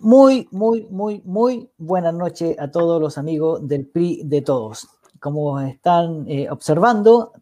[0.00, 4.88] Muy, muy, muy, muy buenas noches a todos los amigos del PRI de todos.
[5.20, 7.32] Como están eh, observando,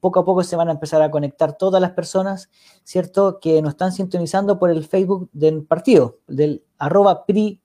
[0.00, 2.50] poco a poco se van a empezar a conectar todas las personas,
[2.84, 3.40] ¿cierto?
[3.40, 7.60] Que nos están sintonizando por el Facebook del partido, del arroba PRI,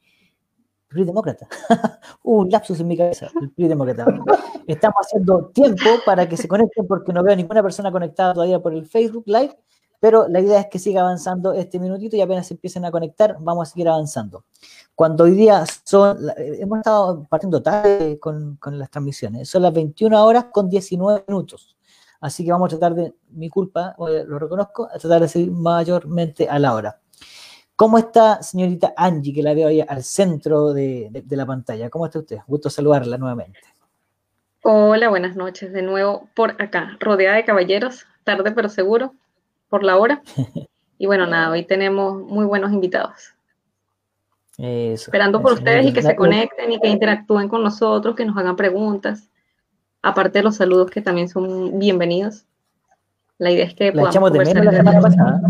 [0.88, 1.48] PRI Demócrata.
[2.24, 4.06] Un lapsus en mi cabeza, el PRI Demócrata.
[4.68, 8.74] Estamos haciendo tiempo para que se conecten porque no veo ninguna persona conectada todavía por
[8.74, 9.56] el Facebook Live
[10.04, 13.38] pero la idea es que siga avanzando este minutito y apenas se empiecen a conectar,
[13.40, 14.44] vamos a seguir avanzando.
[14.96, 20.26] Cuando hoy día son, hemos estado partiendo tarde con, con las transmisiones, son las 21
[20.26, 21.78] horas con 19 minutos.
[22.20, 26.50] Así que vamos a tratar de, mi culpa, lo reconozco, a tratar de seguir mayormente
[26.50, 27.00] a la hora.
[27.78, 31.90] ¿Cómo está señorita Angie, que la veo ahí al centro de, de, de, la pantalla?
[31.90, 32.40] ¿Cómo está usted?
[32.46, 33.62] Gusto saludarla nuevamente.
[34.64, 35.72] Hola, buenas noches.
[35.72, 39.14] De nuevo por acá, rodeada de caballeros, tarde pero seguro
[39.74, 40.22] por la hora.
[41.00, 43.34] Y bueno, nada, hoy tenemos muy buenos invitados.
[44.58, 48.38] Eso, Esperando por ustedes y que se conecten y que interactúen con nosotros, que nos
[48.38, 49.30] hagan preguntas.
[50.02, 52.46] Aparte de los saludos que también son bienvenidos.
[53.38, 55.42] La idea es que la menos la semana pasada.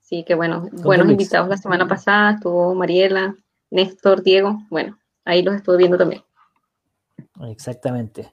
[0.00, 2.30] Sí, que bueno, buenos invitados la semana pasada.
[2.30, 3.34] Estuvo Mariela,
[3.70, 4.62] Néstor, Diego.
[4.70, 4.96] Bueno,
[5.26, 6.22] ahí los estuve viendo también.
[7.50, 8.32] Exactamente.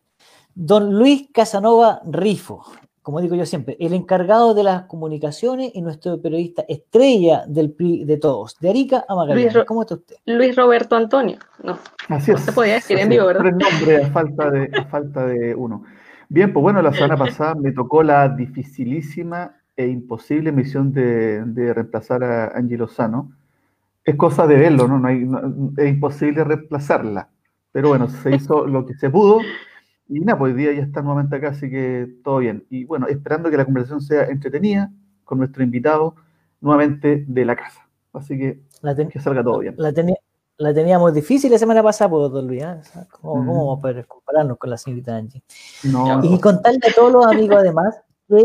[0.54, 2.64] Don Luis Casanova Rifo,
[3.02, 8.06] como digo yo siempre, el encargado de las comunicaciones y nuestro periodista estrella del PRI
[8.06, 9.58] de todos, de Arica a Magallanes.
[9.66, 10.16] ¿Cómo está usted?
[10.26, 11.38] Luis Roberto Antonio.
[11.64, 11.80] No,
[12.10, 12.40] Así es.
[12.40, 13.42] no se podía decir en vivo, ¿verdad?
[13.42, 15.84] Tres nombres a falta, de, a falta de uno.
[16.30, 21.74] Bien, pues bueno, la semana pasada me tocó la dificilísima e imposible misión de, de
[21.74, 23.32] reemplazar a Angie Lozano.
[24.04, 25.00] Es cosa de verlo, ¿no?
[25.00, 27.30] no, hay, no es imposible reemplazarla.
[27.72, 29.40] Pero bueno, se hizo lo que se pudo
[30.12, 32.66] y nada, pues hoy día ya está nuevamente acá, así que todo bien.
[32.70, 34.92] Y bueno, esperando que la conversación sea entretenida
[35.24, 36.16] con nuestro invitado
[36.60, 37.88] nuevamente de la casa.
[38.12, 38.62] Así que
[39.10, 39.76] que salga todo bien.
[39.78, 40.18] La, tenía,
[40.58, 42.62] la teníamos difícil la semana pasada, pues, don Luis.
[42.62, 42.82] ¿eh?
[43.10, 43.36] ¿Cómo.
[43.36, 45.42] ¿Cómo, vamos a poder compararnos con la señorita Angie?
[45.86, 46.42] No, y no.
[46.42, 48.44] contarle a todos los amigos, además, que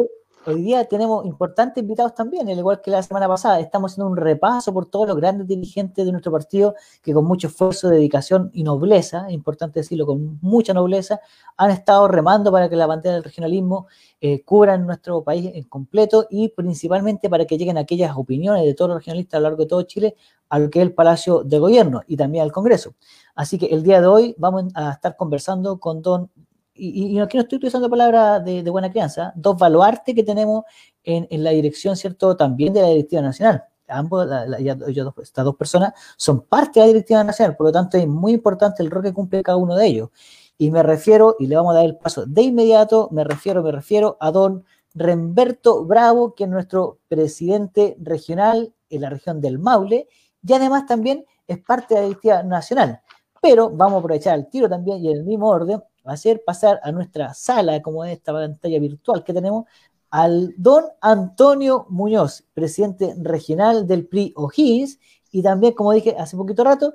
[0.50, 3.60] hoy día tenemos importantes invitados también, al igual que la semana pasada.
[3.60, 7.48] Estamos haciendo un repaso por todos los grandes dirigentes de nuestro partido que con mucho
[7.48, 11.20] esfuerzo, dedicación y nobleza, importante decirlo, con mucha nobleza,
[11.56, 13.86] han estado remando para que la bandera del regionalismo
[14.20, 18.90] eh, cubra nuestro país en completo y principalmente para que lleguen aquellas opiniones de todos
[18.90, 20.16] los regionalistas a lo largo de todo Chile
[20.48, 22.94] a lo que es el Palacio de Gobierno y también al Congreso.
[23.34, 26.30] Así que el día de hoy vamos a estar conversando con don
[26.76, 30.64] y, aquí no estoy utilizando palabras de, buena crianza, dos baluartes que tenemos
[31.04, 32.36] en, en, la dirección, ¿cierto?
[32.36, 33.64] También de la Directiva Nacional.
[33.88, 34.58] Ambos, la, la,
[35.22, 38.82] estas dos personas son parte de la Directiva Nacional, por lo tanto es muy importante
[38.82, 40.10] el rol que cumple cada uno de ellos.
[40.58, 43.72] Y me refiero, y le vamos a dar el paso de inmediato, me refiero, me
[43.72, 44.64] refiero a don
[44.94, 50.08] Remberto Bravo, que es nuestro presidente regional en la región del Maule,
[50.42, 53.00] y además también es parte de la Directiva Nacional.
[53.42, 55.82] Pero vamos a aprovechar el tiro también y en el mismo orden
[56.12, 59.64] hacer pasar a nuestra sala, como en esta pantalla virtual que tenemos,
[60.10, 64.98] al don Antonio Muñoz, presidente regional del PRI O'Higgins,
[65.30, 66.92] y también, como dije hace poquito rato,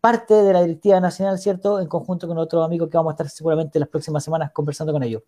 [0.00, 1.78] parte de la directiva nacional, ¿cierto?
[1.80, 5.02] En conjunto con otros amigos que vamos a estar seguramente las próximas semanas conversando con
[5.02, 5.22] ellos.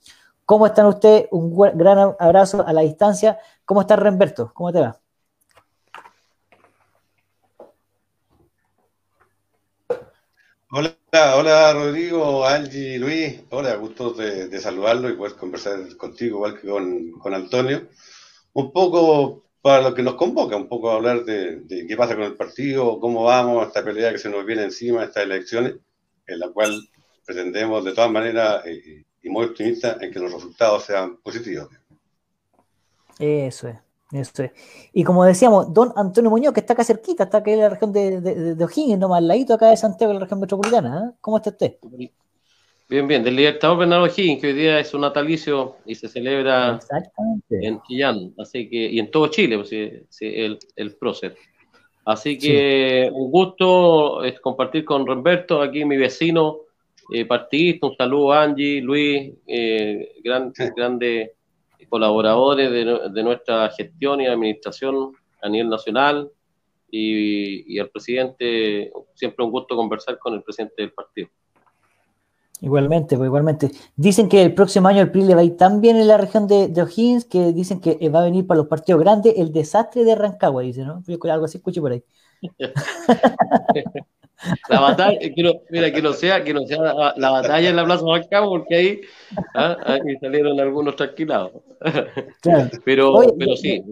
[0.45, 1.28] ¿Cómo están ustedes?
[1.31, 3.39] Un gran abrazo a la distancia.
[3.65, 4.53] ¿Cómo está Renberto?
[4.53, 5.03] ¿Cómo te va?
[10.77, 10.97] Hola,
[11.37, 13.45] hola Rodrigo, Angie, Luis.
[13.51, 17.87] Hola, gusto de, saludarlo y poder conversar contigo, igual que con, con, Antonio.
[18.55, 22.34] Un poco para lo que nos convoca, un poco hablar de, qué pasa con el
[22.34, 25.77] partido, cómo vamos, esta pelea que se nos viene encima, estas elecciones,
[26.27, 26.77] en la cual
[27.25, 31.69] pretendemos de todas maneras eh, y muy optimistas en que los resultados sean positivos.
[33.21, 33.77] Eso es.
[34.12, 34.53] Eso es.
[34.92, 37.92] Y como decíamos, don Antonio Muñoz, que está acá cerquita, está acá en la región
[37.92, 41.09] de, de, de O'Higgins, nomás al ladito acá de Santiago, en la región metropolitana.
[41.09, 41.16] ¿eh?
[41.20, 41.76] ¿Cómo está usted?
[42.87, 46.78] Bien, bien, del Libertador Bernardo O'Higgins, que hoy día es un natalicio y se celebra
[47.48, 51.34] en Chillán, así que, y en todo Chile, pues, sí, sí, el, el prócer.
[52.04, 53.15] Así que sí.
[53.16, 56.59] un gusto es compartir con Roberto, aquí mi vecino
[57.10, 61.34] eh, partidista, un saludo a Angie, Luis, eh, gran, grande
[61.95, 66.29] colaboradores de, de, nuestra gestión y administración a nivel nacional
[66.91, 71.29] y, y al presidente, siempre un gusto conversar con el presidente del partido.
[72.61, 73.71] Igualmente, pues igualmente.
[73.95, 76.17] Dicen que el próximo año el PRI le va a ir tan bien en la
[76.17, 79.53] región de, de O'Higgins que dicen que va a venir para los partidos grandes el
[79.53, 81.01] desastre de Rancagua, dice, ¿no?
[81.07, 82.03] Yo algo así escuché por ahí.
[84.69, 87.77] La batalla, que no, mira, que no sea, que no sea la, la batalla en
[87.77, 89.01] la Plaza Bancamo, porque ahí,
[89.55, 89.77] ¿ah?
[89.85, 91.53] ahí salieron algunos tranquilados.
[92.41, 92.71] Claro.
[92.85, 93.83] Pero, Oye, pero sí.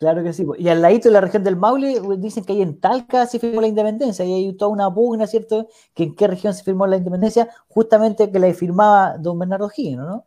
[0.00, 0.46] Claro que sí.
[0.58, 3.60] Y al ladito de la región del Maule dicen que ahí en Talca se firmó
[3.60, 5.68] la independencia y hay toda una pugna, ¿cierto?
[5.94, 10.06] Que en qué región se firmó la independencia, justamente que la firmaba don Bernardo Gino,
[10.06, 10.24] ¿no?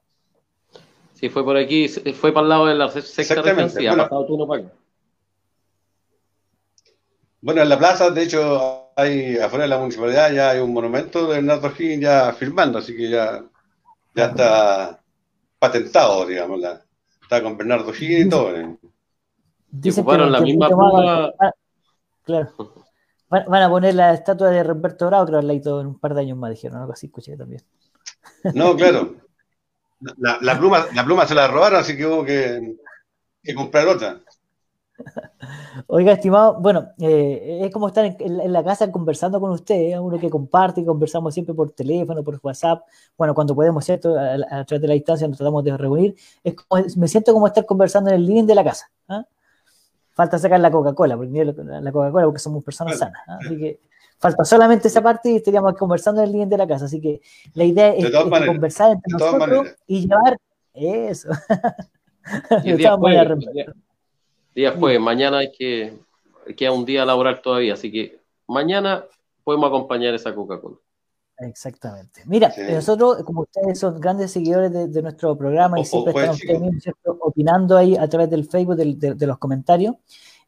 [1.16, 4.26] Sí, fue por aquí, fue para el lado de la sexta región, sí, ha pasado
[4.28, 4.64] tú no para
[7.44, 11.28] Bueno, en la plaza, de hecho, hay afuera de la municipalidad ya hay un monumento
[11.28, 13.44] de Bernardo Gino ya firmando, así que ya,
[14.16, 15.04] ya está
[15.60, 16.82] patentado, digamos, la,
[17.22, 18.56] está con Bernardo Gino y todo.
[18.56, 18.78] ¿eh?
[19.70, 21.34] Dicen que, la misma pluma.
[22.24, 22.50] Claro.
[23.30, 26.38] Van, a poner la estatua de Roberto Bravo, creo, que en un par de años
[26.38, 27.62] más, dijeron, algo así, escuché también.
[28.54, 29.16] No, claro.
[30.18, 32.76] La, la, pluma, la pluma se la robaron, así que hubo que,
[33.56, 34.20] comprar otra.
[35.88, 40.00] Oiga, estimado, bueno, eh, es como estar en, la casa conversando con usted, ¿eh?
[40.00, 42.84] uno que comparte, conversamos siempre por teléfono, por WhatsApp,
[43.18, 44.16] bueno, cuando podemos, ¿cierto?
[44.18, 47.66] A, través de la distancia nos tratamos de reunir, es como, me siento como estar
[47.66, 48.90] conversando en el living de la casa.
[49.08, 49.26] ¿ah?
[50.12, 53.22] Falta sacar la Coca-Cola, porque la Coca-Cola porque somos personas sanas.
[53.28, 53.80] Así que
[54.20, 56.86] falta solamente esa parte y estaríamos conversando en el living de la casa.
[56.86, 57.22] Así que
[57.54, 58.12] la idea es,
[58.46, 60.38] conversar entre nosotros y llevar
[60.74, 61.30] eso.
[62.64, 63.66] Y día, jueves, día,
[64.78, 65.98] jueves, mañana hay que
[66.58, 69.06] queda un día laboral todavía, así que mañana
[69.44, 70.78] podemos acompañar esa Coca-Cola.
[71.38, 72.22] Exactamente.
[72.26, 77.96] Mira, nosotros, como ustedes son grandes seguidores de, nuestro programa y siempre están opinando ahí
[77.98, 79.96] a través del Facebook, de, los comentarios,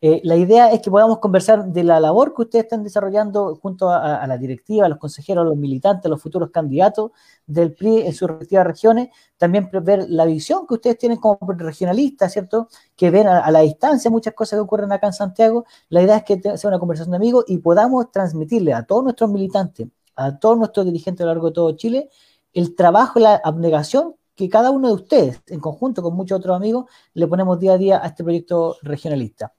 [0.07, 3.89] eh, la idea es que podamos conversar de la labor que ustedes están desarrollando junto
[3.89, 7.09] a, la directiva, a los consejeros, a los militantes, a los futuros candidatos
[7.47, 12.33] del PRI en sus respectivas regiones, también ver la visión que ustedes tienen como regionalistas,
[12.33, 12.67] ¿cierto?
[12.95, 15.65] Que ven a, la distancia muchas cosas que ocurren acá en Santiago.
[15.89, 19.31] La idea es que sea una conversación de amigos y podamos transmitirle a todos nuestros
[19.31, 22.09] militantes, a todos nuestros dirigentes a lo largo de todo Chile,
[22.53, 26.85] el trabajo la abnegación que cada uno de ustedes, en conjunto con muchos otros amigos,
[27.15, 29.54] le ponemos día a día a este proyecto regionalista.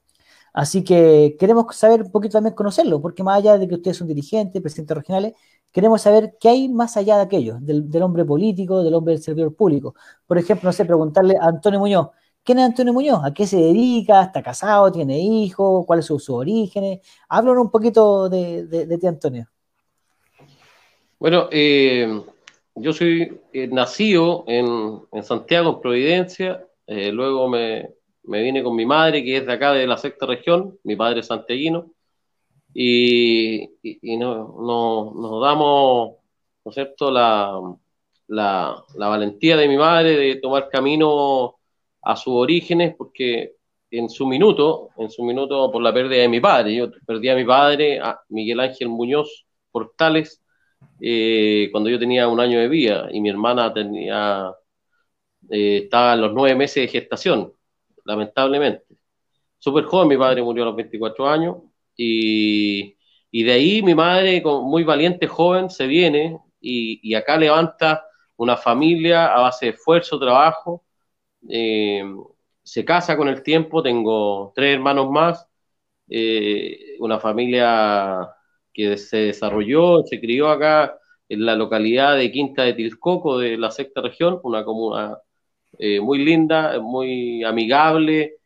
[0.56, 4.08] Así que queremos saber un poquito también conocerlo, porque más allá de que ustedes son
[4.08, 5.34] dirigentes, presidentes regionales,
[5.70, 9.54] queremos saber qué hay más allá de aquello, del, hombre político, del hombre del servidor
[9.54, 9.94] público.
[10.26, 12.08] Por ejemplo, no sé, preguntarle a Antonio Muñoz,
[12.42, 13.20] ¿quién es Antonio Muñoz?
[13.22, 14.22] ¿A qué se dedica?
[14.22, 14.90] ¿Está casado?
[14.90, 15.84] ¿Tiene hijos?
[15.84, 17.00] ¿Cuáles son sus orígenes?
[17.28, 19.46] Háblanos un poquito de, de ti, Antonio.
[21.18, 22.22] Bueno, eh,
[22.76, 27.95] yo soy eh, nacido en, Santiago, en Providencia, eh, luego me,
[28.26, 31.26] vine con mi madre, que es de acá de la sexta región, mi padre es
[31.26, 31.92] santiaguino,
[32.74, 33.70] y,
[34.18, 36.16] no, nos damos,
[36.64, 37.76] ¿no la,
[38.28, 41.56] la, valentía de mi madre de tomar camino
[42.02, 43.54] a sus orígenes, porque
[43.90, 47.36] en su minuto, en su minuto por la pérdida de mi padre, yo perdí a
[47.36, 50.42] mi padre, a Miguel Ángel Muñoz Portales,
[51.00, 54.52] eh, cuando yo tenía un año de vida y mi hermana tenía,
[55.50, 57.52] eh, estaba en los nueve meses de gestación,
[58.06, 58.96] lamentablemente.
[59.58, 61.56] Súper joven, mi padre murió a los 24 años
[61.96, 62.94] y,
[63.32, 68.04] de ahí mi madre, muy valiente joven, se viene y, acá levanta
[68.36, 70.84] una familia a base de esfuerzo, trabajo.
[71.48, 72.04] Eh,
[72.62, 75.48] se casa con el tiempo, tengo tres hermanos más,
[76.98, 78.28] una familia
[78.72, 80.98] que se desarrolló, se crió acá
[81.28, 85.18] en la localidad de Quinta de Tilcoco de la sexta región, una comuna
[85.78, 88.36] eh, muy linda, muy amigable,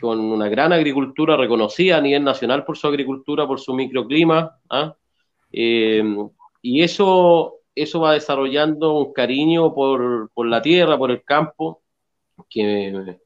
[0.00, 4.58] con una gran agricultura reconocida a nivel nacional por su agricultura, por su microclima.
[4.68, 4.96] ¿ah?
[5.52, 6.02] Eh,
[6.60, 11.82] y eso, eso va desarrollando un cariño por, por la tierra, por el campo,
[12.48, 13.16] que,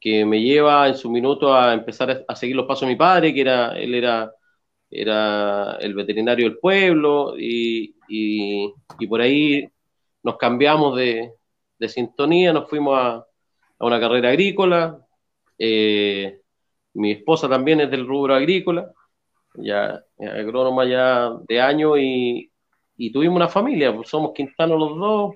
[0.00, 3.32] que, me lleva en su minuto a empezar a, seguir los pasos de mi padre,
[3.32, 4.32] que era, él era
[4.90, 7.94] era el veterinario del pueblo y,
[9.08, 9.68] por ahí
[10.22, 11.32] nos cambiamos de,
[11.86, 13.26] sintonía, nos fuimos a,
[13.80, 14.98] una carrera agrícola.
[15.58, 16.40] Eh,
[16.94, 18.90] mi esposa también es del rubro agrícola,
[19.54, 22.50] ya agrónoma ya de año y,
[23.12, 25.34] tuvimos una familia, pues somos quintanos los dos,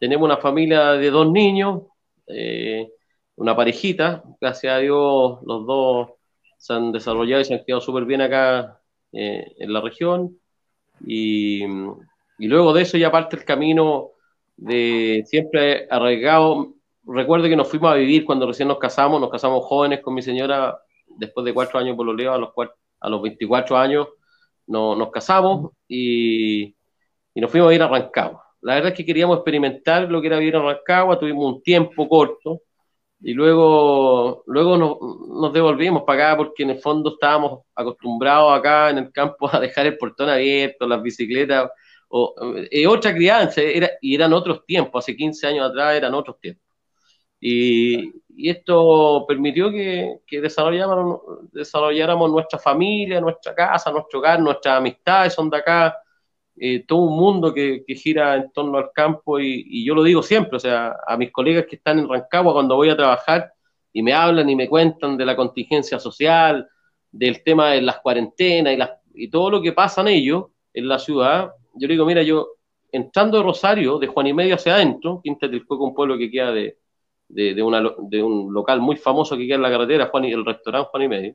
[0.00, 1.82] tenemos una familia de dos niños,
[2.26, 2.88] eh,
[3.36, 6.16] una parejita, gracias a Dios los dos
[6.58, 8.80] se han desarrollado y se han quedado súper bien acá
[9.12, 10.38] eh, en la región.
[11.06, 11.64] Y,
[12.38, 14.10] luego de eso ya parte el camino
[14.56, 16.74] de siempre arriesgado.
[17.04, 20.22] Recuerdo que nos fuimos a vivir cuando recién nos casamos, nos casamos jóvenes con mi
[20.22, 22.50] señora, después de cuatro años por los a los,
[23.00, 24.08] a los 24 años
[24.66, 26.74] no, nos casamos y,
[27.34, 28.44] y, nos fuimos a ir a Rancagua.
[28.62, 32.08] La verdad es que queríamos experimentar lo que era vivir en Rancagua, tuvimos un tiempo
[32.08, 32.62] corto,
[33.20, 38.98] y luego, luego nos, devolvimos para acá porque en el fondo estábamos acostumbrados acá en
[38.98, 41.70] el campo a dejar el portón abierto, las bicicletas,
[42.08, 42.34] o,
[42.70, 46.64] eh, otra crianza, era, y eran otros tiempos, hace 15 años atrás eran otros tiempos.
[47.40, 51.20] Y, y esto permitió que, que desarrolláramos,
[51.52, 55.96] desarrolláramos, nuestra familia, nuestra casa, nuestro hogar, nuestras amistades son de acá,
[56.56, 60.02] eh, todo un mundo que, que, gira en torno al campo y, y, yo lo
[60.02, 63.52] digo siempre, o sea, a mis colegas que están en Rancagua cuando voy a trabajar
[63.92, 66.66] y me hablan y me cuentan de la contingencia social,
[67.10, 70.88] del tema de las cuarentenas y, las, y todo lo que pasa en ellos, en
[70.88, 72.56] la ciudad, yo digo, mira, yo
[72.92, 76.30] entrando de Rosario, de Juan y Medio hacia adentro, Quinta del Cueco, un pueblo que
[76.30, 76.78] queda de,
[77.28, 80.32] de, de, una, de, un local muy famoso que queda en la carretera, Juan y,
[80.32, 81.34] el restaurante Juan y Medio,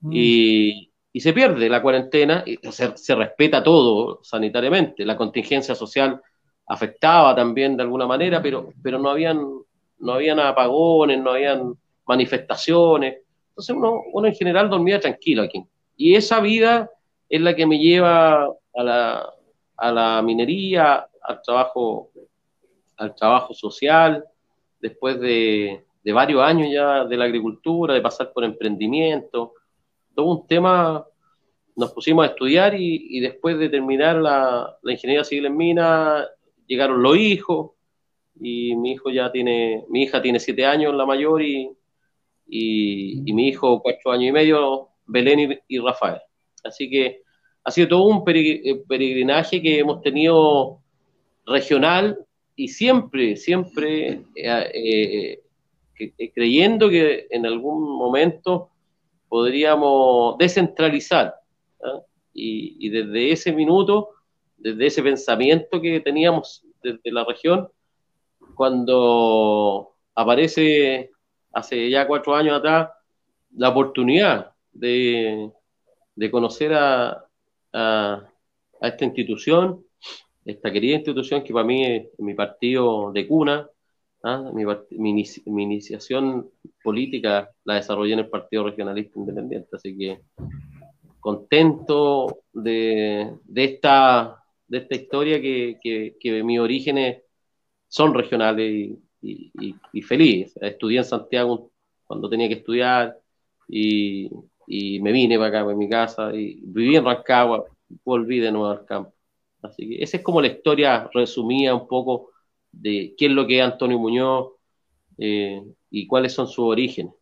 [0.00, 0.10] mm.
[0.12, 6.20] y, y, se pierde la cuarentena, y se, se, respeta todo sanitariamente, la contingencia social
[6.66, 9.42] afectaba también de alguna manera, pero, pero no, habían,
[9.98, 11.74] no habían apagones, no habían
[12.06, 13.18] manifestaciones,
[13.50, 15.64] entonces uno, uno en general dormía tranquilo aquí.
[15.96, 16.90] Y esa vida
[17.28, 19.34] es la que me lleva a la,
[19.76, 22.10] a la minería, al trabajo,
[22.96, 24.24] al trabajo social,
[24.80, 29.54] después de, de, varios años ya de la agricultura, de pasar por emprendimiento,
[30.14, 31.04] todo un tema,
[31.76, 36.26] nos pusimos a estudiar y, después de terminar la, la, ingeniería civil en mina,
[36.66, 37.72] llegaron los hijos,
[38.42, 41.70] y mi hijo ya tiene, mi hija tiene siete años, la mayor, y,
[42.46, 46.20] y, y mi hijo cuatro años y medio, Belén y Rafael.
[46.64, 47.22] Así que
[47.64, 50.80] ha sido todo un eh, peregrinaje que hemos tenido
[51.46, 52.18] regional
[52.56, 55.40] y siempre, siempre eh,
[55.98, 58.70] eh, creyendo que en algún momento
[59.28, 61.34] podríamos descentralizar.
[61.80, 62.00] ¿eh?
[62.32, 64.10] Y, y, desde ese minuto,
[64.56, 67.68] desde ese pensamiento que teníamos desde la región,
[68.54, 71.10] cuando aparece
[71.52, 72.90] hace ya cuatro años atrás
[73.56, 75.50] la oportunidad de,
[76.14, 77.24] de conocer a,
[77.72, 78.26] a,
[78.80, 79.84] a esta institución,
[80.44, 83.68] esta querida institución que para mí es mi partido de cuna,
[84.24, 84.50] ¿ah?
[84.54, 84.64] mi,
[84.98, 86.50] mi, mi, iniciación
[86.82, 90.20] política la desarrollé en el Partido Regionalista Independiente, así que
[91.20, 97.22] contento de, de, esta, de esta historia que, que, que mis orígenes
[97.88, 98.70] son regionales
[99.20, 100.54] y, y, y, feliz.
[100.60, 101.72] Estudié en Santiago
[102.06, 103.18] cuando tenía que estudiar
[103.68, 104.30] y,
[104.72, 107.64] y me vine para acá, para mi casa, y viví en Rancagua,
[108.04, 109.12] volví de nuevo al campo.
[109.62, 112.30] Así que esa es como la historia resumida un poco
[112.70, 114.52] de qué es lo que es Antonio Muñoz
[115.18, 115.60] eh,
[115.90, 117.12] y cuáles son sus orígenes.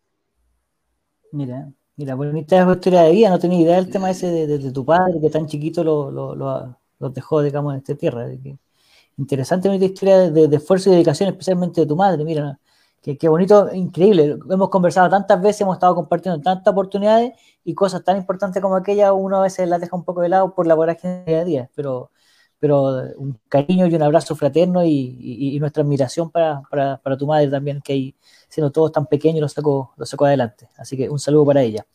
[1.32, 4.70] Mira, mira, bonita historia de vida, no tenía idea del tema ese de, de, de
[4.70, 8.28] tu padre, que tan chiquito lo, lo, lo, lo, dejó, digamos, en esta tierra.
[8.28, 8.58] Que
[9.16, 12.60] interesante, bonita historia de, de, esfuerzo y dedicación, especialmente de tu madre, mira,
[13.02, 14.36] Qué, qué, bonito, increíble.
[14.50, 17.32] Hemos conversado tantas veces, hemos estado compartiendo tantas oportunidades
[17.64, 20.54] y cosas tan importantes como aquella, uno a veces las deja un poco de lado
[20.54, 22.10] por la vorágine día a día, pero,
[22.58, 22.84] pero
[23.16, 27.26] un cariño y un abrazo fraterno y, y, y nuestra admiración para, para, para, tu
[27.26, 28.14] madre también, que ahí,
[28.48, 30.68] siendo todos tan pequeños, lo sacó, lo sacó adelante.
[30.76, 31.86] Así que un saludo para ella.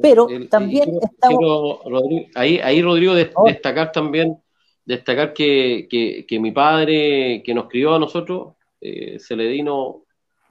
[0.00, 1.38] Pero el, también quiero, estamos...
[1.38, 3.44] Quiero, Rodrigo, ahí, ahí, Rodrigo, de, oh.
[3.44, 4.38] destacar también,
[4.84, 10.02] destacar que, que, que, mi padre, que nos crió a nosotros, eh, Celedino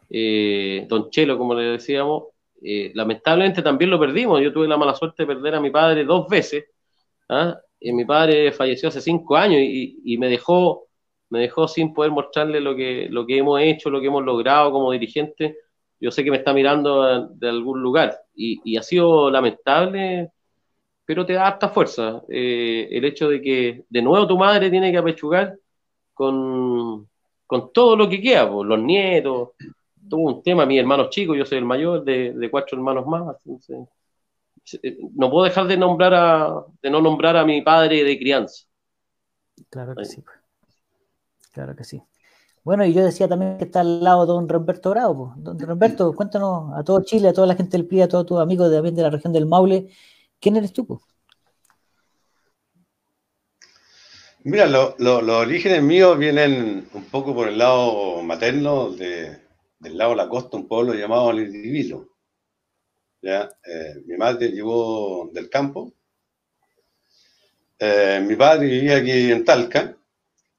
[0.09, 2.23] eh, Don Chelo, como le decíamos,
[2.61, 4.41] eh, lamentablemente también lo perdimos.
[4.41, 6.65] Yo tuve la mala suerte de perder a mi padre dos veces.
[7.29, 7.57] ¿ah?
[7.79, 10.85] Y mi padre falleció hace cinco años y, me dejó
[11.29, 14.71] me dejó sin poder mostrarle lo que, lo que hemos hecho, lo que hemos logrado
[14.71, 15.57] como dirigente.
[15.99, 20.31] Yo sé que me está mirando de, algún lugar y, ha sido lamentable,
[21.05, 24.91] pero te da harta fuerza eh, el hecho de que de nuevo tu madre tiene
[24.91, 25.57] que apechugar
[26.13, 27.07] con,
[27.45, 29.49] con todo lo que queda, los nietos,
[30.09, 33.37] tuvo un tema, mi hermano chico, yo soy el mayor de, de cuatro hermanos más,
[33.45, 33.87] entonces,
[34.83, 38.65] eh, no puedo dejar de nombrar a, de no nombrar a mi padre de crianza.
[39.69, 40.23] Claro que sí.
[41.51, 42.01] Claro que sí.
[42.63, 45.33] Bueno, y yo decía también que está al lado don Roberto Bravo.
[45.37, 48.39] Don Roberto, cuéntanos a todo Chile, a toda la gente del PRI, a todos tus
[48.39, 49.89] amigos de, de la región del Maule,
[50.39, 50.85] ¿quién eres tú?
[50.85, 51.01] Po?
[54.43, 59.37] Mira, los lo, lo orígenes míos vienen un poco por el lado materno de,
[59.79, 62.09] del lado de la costa, un pueblo llamado Alidivilo.
[63.21, 63.49] ¿ya?
[63.65, 65.93] Eh, mi madre llegó del campo.
[67.79, 69.97] Eh, mi padre vivía aquí en Talca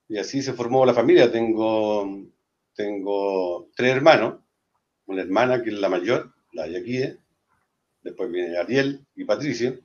[0.08, 1.30] y así se formó la familia.
[1.30, 2.24] Tengo,
[2.74, 4.40] tengo tres hermanos,
[5.06, 7.18] una hermana que es la mayor, la Yaquide,
[8.02, 9.78] después viene Ariel y Patricio.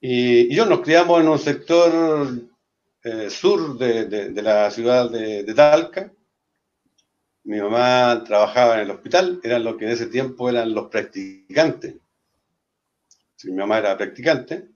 [0.00, 2.28] Y, y yo nos criamos en un sector
[3.02, 6.12] eh, sur de, de, de, la ciudad de, de Talca,
[7.46, 11.96] mi mamá trabajaba en el hospital, eran lo que en ese tiempo eran los practicantes.
[13.36, 14.68] Sí, mi mamá era practicante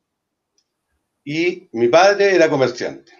[1.25, 3.13] y mi padre era comerciante.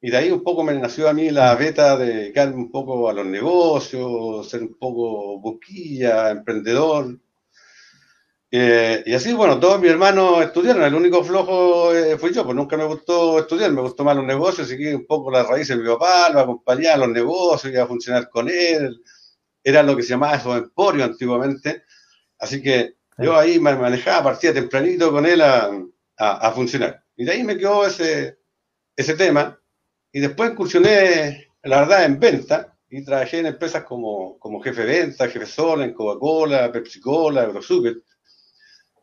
[0.00, 3.08] y de ahí un poco me nació a mí la beta de dedicarme un poco
[3.08, 7.20] a los negocios, ser un poco boquilla, emprendedor.
[8.56, 12.54] Eh, y así, bueno, todos mis hermanos estudiaron, el único flojo eh, fui yo, pues
[12.54, 15.82] nunca me gustó estudiar, me gustó más los negocios, seguí un poco las raíces de
[15.82, 19.02] mi papá, lo acompañaba a los negocios, iba a funcionar con él,
[19.64, 21.82] era lo que se llamaba eso emporio antiguamente,
[22.38, 25.70] así que yo ahí me manejaba, partía tempranito con él a,
[26.18, 27.02] a, a funcionar.
[27.16, 28.38] Y de ahí me quedó ese,
[28.94, 29.58] ese tema,
[30.12, 32.70] y después incursioné, la verdad, en venta.
[32.88, 37.94] Y trabajé en empresas como, como jefe de venta, jefe sola, en Coca-Cola, Pepsi-Cola, Eurosugar.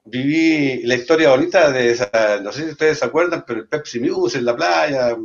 [0.04, 4.00] Viví la historia bonita de esa, no sé si ustedes se acuerdan, pero el Pepsi
[4.00, 5.16] News en la playa.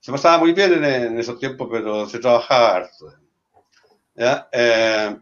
[0.00, 3.12] Se pasaba muy bien en, esos tiempos, pero se trabajaba harto.
[4.14, 4.48] ¿ya?
[4.52, 5.16] Eh,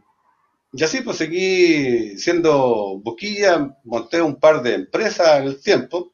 [0.72, 6.12] y así pues seguí siendo boquilla, monté un par de empresas en el tiempo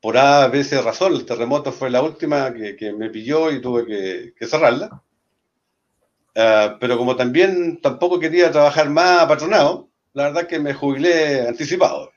[0.00, 4.46] por A veces razón, el terremoto fue la última que, me pilló y tuve que,
[4.46, 5.02] cerrarla.
[6.36, 12.10] Ah, pero como también tampoco quería trabajar más patronado, la verdad que me jubilé anticipado.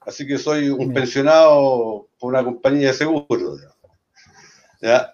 [0.00, 3.60] Así que soy un pensionado por una compañía de seguros.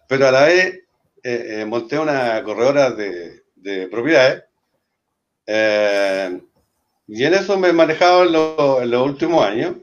[0.08, 0.82] Pero a la vez
[1.22, 3.42] eh, eh, monté una corredora de,
[3.90, 4.42] propiedades
[5.46, 6.40] eh,
[7.06, 8.24] y en eso me he manejado
[8.82, 9.76] en los últimos años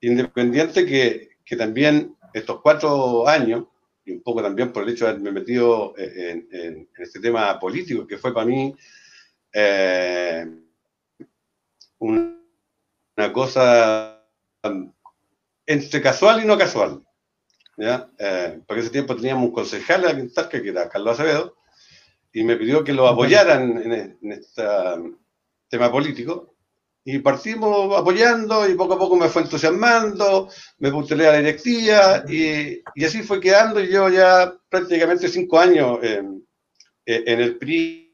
[0.00, 3.64] Independiente que, también estos cuatro años,
[4.04, 8.18] y un poco también por el hecho de haberme metido en, este tema político, que
[8.18, 8.74] fue para mí
[9.52, 10.46] eh,
[11.98, 14.22] una cosa
[15.66, 17.02] entre casual y no casual.
[17.76, 18.08] ¿ya?
[18.18, 21.56] Eh, porque ese tiempo teníamos un concejal en Quintarca, que era Carlos Acevedo,
[22.32, 24.62] y me pidió que lo apoyaran en, en este
[25.68, 26.54] tema político,
[27.08, 30.48] y partimos apoyando y poco a poco me fue entusiasmando,
[30.78, 35.60] me postulé a la directiva y, y, así fue quedando y yo ya prácticamente cinco
[35.60, 36.44] años en
[37.06, 38.05] el PRI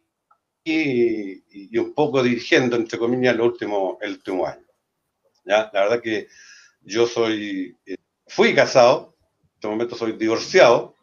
[0.65, 4.67] y, un poco dirigiendo, entre comillas, el último, el último año.
[5.45, 5.71] ¿ya?
[5.73, 6.29] La verdad que
[6.83, 7.97] yo soy, eh,
[8.27, 10.95] fui casado, en este momento soy divorciado,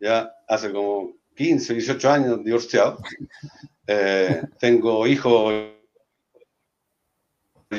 [0.00, 2.98] ya hace como 15, 18 años divorciado.
[3.88, 5.54] Eh, tengo hijos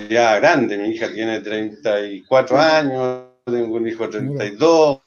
[0.09, 5.01] ya grande, mi hija tiene 34 años, tengo un hijo de 32.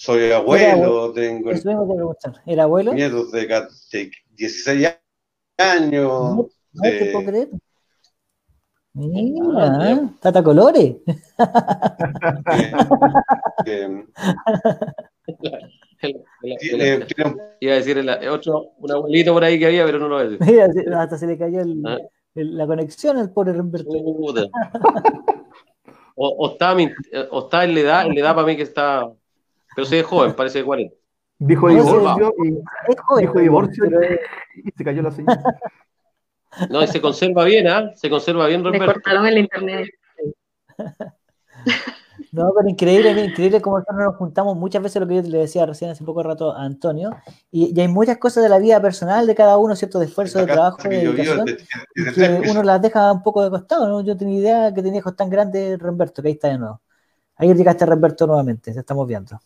[0.00, 1.50] Soy abuelo, tengo
[2.46, 2.94] ¿Era abuelo?
[2.94, 3.46] nietos de,
[4.30, 4.96] 16
[5.58, 6.46] años.
[8.94, 10.96] Mira, Tata Colores.
[17.60, 20.24] Iba a decir el, otro, un abuelito por ahí que había, pero no lo voy
[20.24, 20.94] a decir.
[20.94, 21.98] hasta se le cayó ah.
[22.32, 23.90] la conexión al pobre Humberto.
[26.22, 26.74] O, o, está,
[27.30, 29.12] o está en la edad, en la edad para mí que está.
[29.74, 30.96] Pero sí es joven, parece de 40.
[31.38, 32.50] Dijo divorcio y,
[33.20, 35.42] dijo divorcio y, se cayó la señal.
[36.68, 37.92] No, y se conserva bien, ¿ah?
[37.94, 38.86] Se conserva bien, Roberto.
[38.86, 39.88] Me cortaron el internet.
[42.32, 45.66] No, pero increíble, increíble como nosotros nos juntamos muchas veces lo que yo le decía
[45.66, 47.10] recién hace poco rato a Antonio,
[47.50, 49.98] y, hay muchas cosas de la vida personal de cada uno, ¿cierto?
[49.98, 51.46] De esfuerzo, de trabajo, de dedicación,
[52.14, 54.02] que uno las deja un poco de costado, ¿no?
[54.02, 56.80] Yo tenía idea que tenía hijos tan grandes, Remberto, que ahí está de nuevo.
[57.36, 59.40] Ayer llegaste a Remberto nuevamente, te estamos viendo.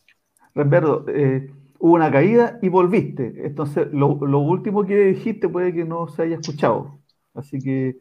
[0.55, 3.35] Remberto, eh, hubo una caída y volviste.
[3.45, 7.01] Entonces, lo, lo último que dijiste puede que no se haya escuchado.
[7.35, 7.97] Así que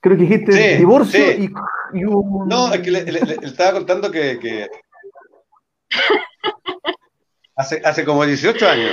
[0.00, 1.50] creo que dijiste divorcio y,
[2.46, 3.02] No, es que le,
[3.42, 4.68] estaba contando que,
[7.56, 8.92] hace, hace como 18 años.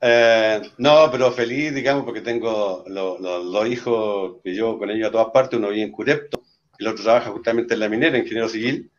[0.00, 5.12] Eh, no, pero feliz, digamos, porque tengo los, los, hijos que yo con ellos a
[5.12, 6.42] todas partes, uno vive en Curepto,
[6.78, 8.90] el otro trabaja justamente en la minera, ingeniero civil,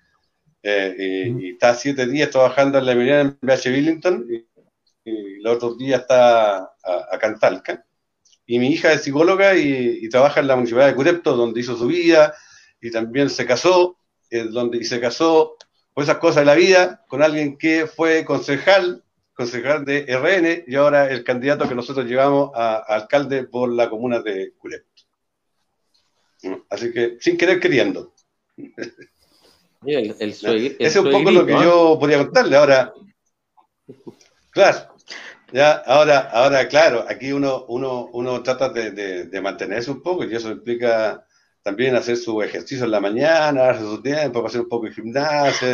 [0.63, 4.45] eh, y, está siete días trabajando en la minera en BH Billington, y,
[5.41, 7.87] los otros días está a, a Cantalca
[8.47, 11.87] y mi hija es psicóloga y, trabaja en la Municipalidad de Curepto, donde hizo su
[11.87, 12.33] vida,
[12.81, 15.57] y también se casó, eh, donde, y se casó
[15.93, 20.75] por esas cosas de la vida con alguien que fue concejal, concejal de RN, y
[20.75, 25.03] ahora el candidato que nosotros llevamos a, alcalde por la comuna de Curepto.
[26.69, 28.13] Así que, sin querer queriendo.
[29.87, 32.57] Ese es un poco lo que yo podía contarle.
[32.57, 32.93] Ahora,
[34.51, 34.95] claro,
[35.53, 40.51] ya, ahora, ahora, claro, aquí uno, uno, uno trata de, mantenerse un poco y eso
[40.51, 41.25] implica
[41.63, 45.67] también hacer su ejercicio en la mañana, hacer su tiempo, hacer un poco de gimnasia.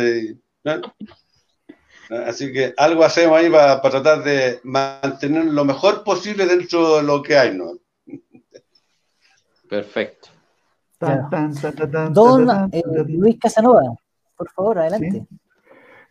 [2.26, 7.20] Así que algo hacemos ahí para, tratar de mantener lo mejor posible dentro de lo
[7.20, 7.72] que hay, ¿no?
[9.68, 10.28] Perfecto.
[12.10, 12.70] Don
[13.08, 13.82] Luis Casanova,
[14.36, 15.26] por favor, adelante.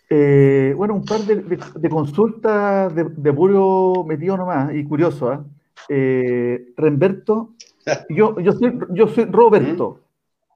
[0.09, 5.31] Eh, bueno, un par de, consultas de, puro metido nomás y curioso.
[5.31, 5.45] ¿ah?
[5.89, 6.73] ¿eh?
[6.77, 7.53] Remberto,
[8.09, 10.01] yo, yo, soy, yo soy Roberto.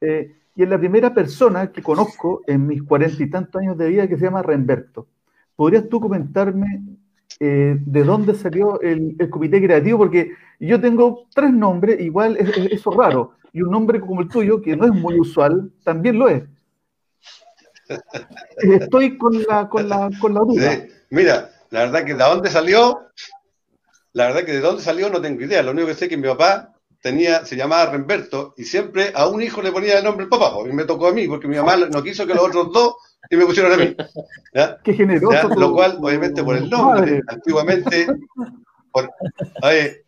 [0.01, 3.89] Eh, y es la primera persona que conozco en mis cuarenta y tantos años de
[3.89, 5.08] vida que se llama Remberto.
[5.56, 6.84] ¿Podrías tú comentarme
[7.39, 9.99] eh, de dónde salió el, comité creativo?
[9.99, 14.60] Porque yo tengo tres nombres, igual es, eso raro, y un nombre como el tuyo,
[14.60, 16.43] que no es muy usual, también lo es.
[18.58, 20.86] Estoy con la, con la, con la duda.
[21.10, 23.02] Mira, la verdad que de dónde salió,
[24.13, 25.63] la verdad que de dónde salió no tengo idea.
[25.63, 29.28] Lo único que sé es que mi papá tenía, se llamaba Remberto y siempre a
[29.28, 31.58] un hijo le ponía el nombre el papá, y me tocó a mí, porque mi
[31.58, 32.95] mamá no quiso que los otros dos
[33.30, 33.95] y me pusieron a mí.
[34.84, 35.50] Qué generoso.
[35.56, 38.08] Lo cual, obviamente, por el nombre, antiguamente,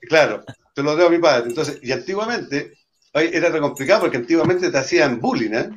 [0.07, 1.49] claro, te lo debo a mi padre.
[1.49, 2.73] Entonces, y antiguamente,
[3.13, 5.69] era re complicado porque antiguamente te hacían bullying, ¿eh?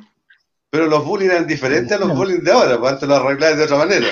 [0.73, 3.77] Pero los bullying eran diferentes a los bullying de ahora, pues antes lo de otra
[3.77, 4.07] manera.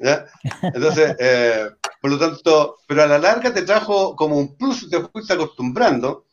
[0.00, 0.26] ¿ya?
[0.60, 1.68] Entonces, eh,
[2.00, 6.26] por lo tanto, pero a la larga te trajo como un plus, te fuiste acostumbrando,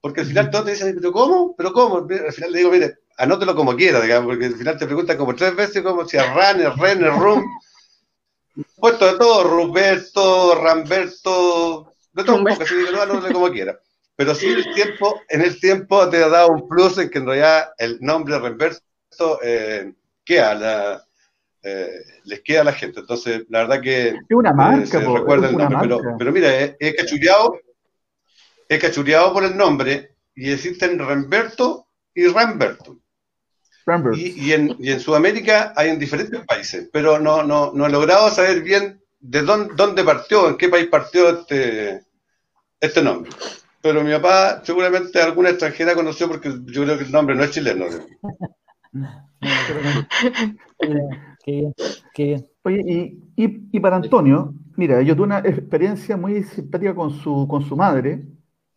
[0.00, 1.56] porque al final todos te dicen, ¿pero cómo?
[1.58, 2.06] ¿Pero cómo?
[2.08, 5.34] Al final le digo, mire, anótelo como quiera, digamos, porque al final te preguntan como
[5.34, 7.44] tres veces, como si a Ran, Ren, Rum,
[8.76, 13.76] puesto de todo, Roberto, Ramberto, de todo un poco, así digo, no, anótelo como quiera.
[14.14, 17.26] Pero sí, el tiempo, en el tiempo te ha dado un plus en que en
[17.26, 18.84] realidad el nombre Ramberto
[19.42, 19.92] eh,
[20.24, 21.04] queda, la,
[21.62, 21.90] eh,
[22.24, 23.00] les queda a la gente.
[23.00, 24.08] Entonces, la verdad que.
[24.08, 27.58] Es una marca, eh, recuerda el nombre, pero, pero, mira, he cachureado,
[28.68, 32.98] he cachureado por el nombre y existen Ramberto y Ramberto.
[34.14, 38.30] Y, en, y, en, Sudamérica hay en diferentes países, pero no, no, no he logrado
[38.30, 42.02] saber bien de dónde, dónde partió, en qué país partió este,
[42.78, 43.32] este nombre.
[43.82, 47.50] Pero mi papá seguramente alguna extranjera conoció porque yo creo que el nombre no es
[47.50, 47.86] chileno.
[51.44, 51.74] qué bien,
[52.14, 52.46] qué bien.
[52.62, 57.46] Oye, y, y, y, para Antonio, mira, yo tuve una experiencia muy simpática con su,
[57.48, 58.26] con su madre,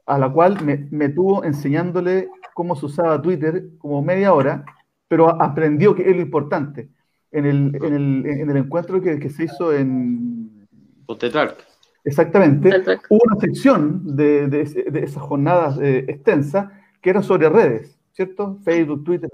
[0.06, 4.66] a la cual me, me tuvo enseñándole cómo se usaba Twitter como media hora,
[5.08, 6.90] pero aprendió que es lo importante.
[7.32, 10.68] En el, en el, en el encuentro que, que, se hizo en...
[11.08, 11.66] Pontetrac.
[12.06, 12.70] Exactamente.
[13.10, 16.72] Hubo una sección de, de, de esas jornadas eh, extensas
[17.02, 18.60] que era sobre redes, ¿cierto?
[18.64, 19.32] Facebook, Twitter.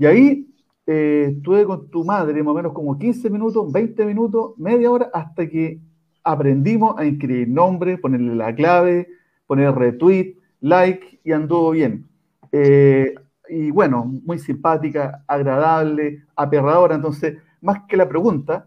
[0.00, 0.46] Y ahí
[0.86, 5.10] eh, estuve con tu madre más o menos como 15 minutos, 20 minutos, media hora,
[5.12, 5.78] hasta que
[6.24, 9.08] aprendimos a inscribir nombre, ponerle la clave,
[9.46, 12.08] poner retweet, like y anduvo bien.
[12.50, 13.14] Eh,
[13.50, 16.94] y bueno, muy simpática, agradable, aperradora.
[16.94, 18.66] Entonces, más que la pregunta,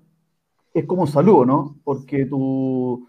[0.72, 1.80] es como un saludo, ¿no?
[1.84, 3.08] Porque tu,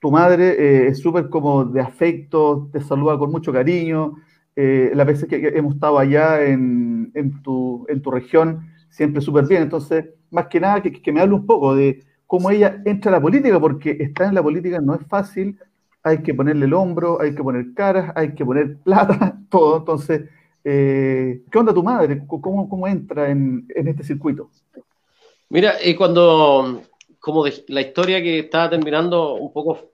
[0.00, 4.14] tu madre eh, es súper como de afecto, te saluda con mucho cariño.
[4.56, 9.46] Eh, las veces que hemos estado allá en, en, tu, en tu región, siempre súper
[9.46, 9.62] bien.
[9.62, 13.12] Entonces, más que nada, que, que me hable un poco de cómo ella entra a
[13.12, 15.58] la política, porque estar en la política no es fácil,
[16.02, 19.78] hay que ponerle el hombro, hay que poner caras, hay que poner plata, todo.
[19.78, 20.22] Entonces,
[20.64, 22.22] eh, ¿qué onda tu madre?
[22.26, 24.50] ¿Cómo, cómo entra en, en este circuito?
[25.48, 26.82] Mira, eh, cuando,
[27.20, 29.90] como la historia que estaba terminando un poco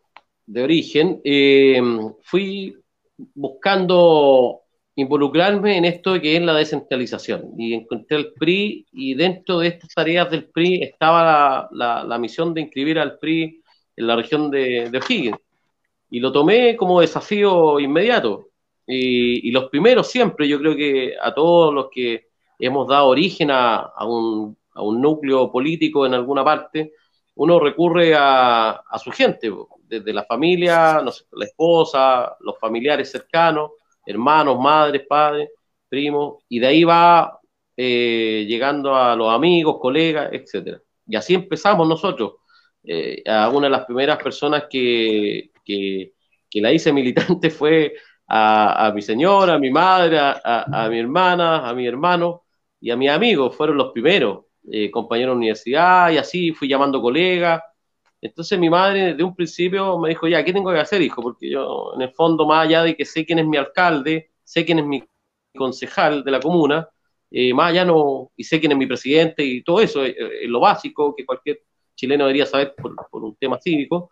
[0.47, 1.81] de origen, eh,
[2.23, 2.82] fui
[3.17, 4.63] buscando
[4.95, 7.55] involucrarme en esto que es la descentralización.
[7.59, 12.53] Y encontré el PRI y dentro de estas tareas del PRI estaba la, la, misión
[12.55, 13.63] de inscribir al PRI
[13.97, 15.39] en la región de, de O'Higgins.
[16.11, 18.49] Y lo tomé como desafío inmediato.
[18.87, 23.93] Y, los primeros siempre, yo creo que a todos los que hemos dado origen a,
[24.05, 26.93] un, a un, núcleo político en alguna parte,
[27.37, 29.51] uno recurre a, a su gente,
[29.93, 33.73] desde la familia, la esposa, los familiares cercanos,
[34.07, 35.51] hermanos, madres, padres,
[35.89, 37.39] primos, y de ahí va
[37.77, 40.81] eh, llegando a los amigos, colegas, etcétera.
[41.07, 42.35] Y así empezamos nosotros.
[42.85, 46.13] Eh, a una de las primeras personas que, que,
[46.55, 47.95] la hice militante fue
[48.29, 52.45] a, mi señora, a mi madre, a, mi hermana, a mi hermano
[52.81, 57.03] y a mi amigo, fueron los primeros, eh, compañeros de universidad, y así fui llamando
[57.03, 57.63] colegas.
[58.23, 61.21] Entonces mi madre de un principio me dijo, ya, ¿qué tengo que hacer, hijo?
[61.21, 64.65] Porque yo, en el fondo, más allá de que sé quién es mi alcalde, sé
[64.65, 65.05] quién es mi
[65.57, 66.89] concejal de la comuna,
[67.31, 70.15] eh, más allá no, y sé quién es mi presidente y todo eso, es,
[70.47, 71.63] lo básico que cualquier
[71.97, 74.11] chileno debería saber por, por un tema cívico,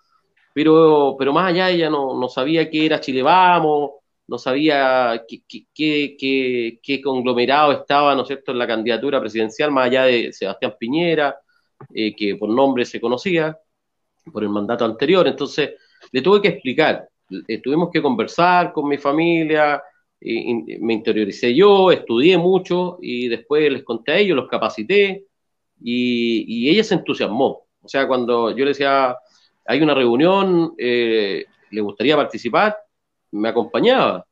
[0.53, 3.92] pero, pero más allá ella no, no sabía qué era Chile Vamos,
[4.27, 5.42] no sabía qué,
[5.75, 10.75] qué, qué, conglomerado estaba, ¿no es cierto?, en la candidatura presidencial, más allá de Sebastián
[10.79, 11.38] Piñera,
[11.94, 13.59] eh, que por nombre se conocía,
[14.31, 15.27] por el mandato anterior.
[15.27, 15.71] Entonces,
[16.12, 17.09] le tuve que explicar,
[17.62, 19.83] tuvimos que conversar con mi familia,
[20.21, 25.25] y, me interioricé yo, estudié mucho y después les conté a ellos, los capacité
[25.81, 27.66] y, ella se entusiasmó.
[27.83, 29.16] O sea, cuando yo le decía,
[29.66, 32.77] hay una reunión, eh, le gustaría participar,
[33.33, 34.27] me acompañaba.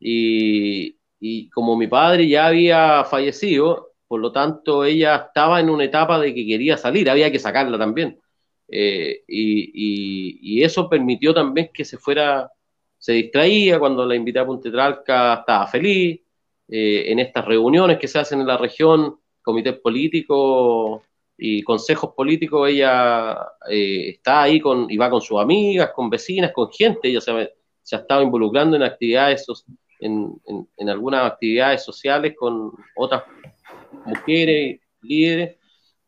[0.00, 5.84] Y, y como mi padre ya había fallecido, por lo tanto ella estaba en una
[5.84, 8.20] etapa de que quería salir, había que sacarla también.
[8.68, 12.50] Eh, y, eso permitió también que se fuera,
[12.98, 16.20] se distraía cuando la invité a Puntetralca, estaba feliz.
[16.68, 21.02] Eh, en estas reuniones que se hacen en la región, comités políticos
[21.38, 23.36] y consejos políticos, ella
[23.70, 27.52] eh, está ahí con, y va con sus amigas, con vecinas, con gente, ella se,
[27.82, 29.46] se ha estado involucrando en actividades,
[30.00, 30.34] en,
[30.76, 33.22] en algunas actividades sociales con otras
[34.04, 35.56] mujeres, líderes,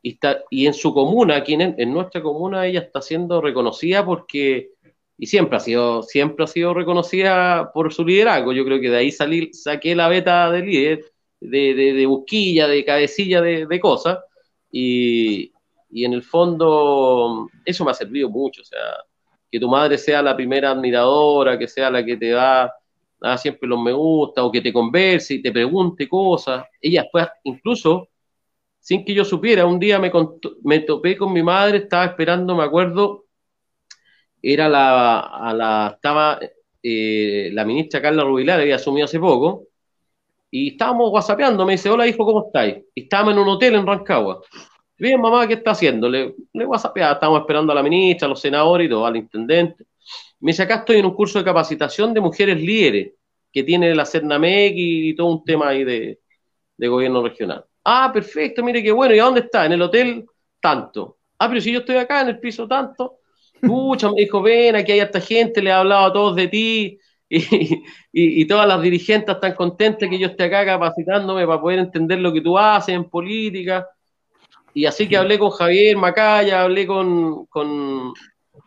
[0.03, 4.71] y, está, y en su comuna, aquí en, nuestra comuna, ella está siendo reconocida porque,
[5.17, 8.53] y siempre ha sido, siempre ha sido reconocida por su liderazgo.
[8.53, 11.05] Yo creo que de ahí salí, saqué la beta de líder,
[11.41, 14.19] de, de, de busquilla, de cabecilla de, cosas,
[14.71, 15.53] y,
[15.91, 18.79] y en el fondo eso me ha servido mucho, o sea,
[19.51, 22.73] que tu madre sea la primera admiradora, que sea la que te da
[23.37, 26.65] siempre los me gusta, o que te converse y te pregunte cosas.
[26.81, 28.09] Ella después, incluso
[28.89, 29.67] sin que yo supiera.
[29.67, 33.27] Un día me, topé con mi madre, estaba esperando, me acuerdo,
[34.41, 36.41] era la, a la estaba
[36.83, 39.65] eh, la ministra Carla Rubilar, había asumido hace poco,
[40.51, 42.83] y estábamos whatsappeando, me dice, hola hijo, ¿cómo estáis?
[42.95, 44.41] Y estábamos en un hotel en Rancagua.
[44.97, 46.09] Bien, mamá, ¿qué está haciendo?
[46.09, 49.85] Le, le estábamos esperando a la ministra, a los senadores y todo, al intendente.
[50.41, 53.13] Me dice, acá estoy en un curso de capacitación de mujeres líderes
[53.53, 56.19] que tiene la CERNAMEC y, todo un tema ahí de
[56.89, 57.67] gobierno regional.
[57.91, 59.15] Ah, perfecto, mire qué bueno.
[59.15, 59.65] ¿Y a dónde está?
[59.65, 60.27] En el hotel
[60.61, 61.17] tanto.
[61.39, 63.21] Ah, pero si yo estoy acá en el piso tanto.
[63.63, 66.99] Pucha, me dijo, ven, aquí hay esta gente, le he hablado a todos de ti.
[68.13, 72.33] Y, todas las dirigentes están contentas que yo esté acá capacitándome para poder entender lo
[72.33, 73.87] que tú haces en política.
[74.75, 78.13] Y así que hablé con Javier Macaya, hablé con, con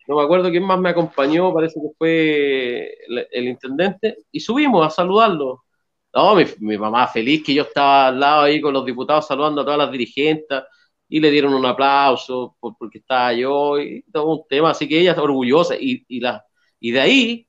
[0.07, 2.97] no me acuerdo quién más me acompañó, parece que fue
[3.31, 5.63] el intendente, y subimos a saludarlo.
[6.13, 9.63] No, mi, mamá feliz que yo estaba al lado ahí con los diputados saludando a
[9.63, 10.63] todas las dirigentes
[11.07, 15.11] y le dieron un aplauso porque estaba yo y todo un tema, así que ella
[15.11, 16.43] está orgullosa y, y, la,
[16.79, 17.47] y de ahí,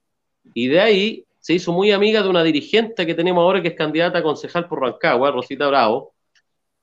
[0.55, 3.75] y de ahí se hizo muy amiga de una dirigente que tenemos ahora que es
[3.75, 6.13] candidata a concejal por Rancagua, Rosita Bravo,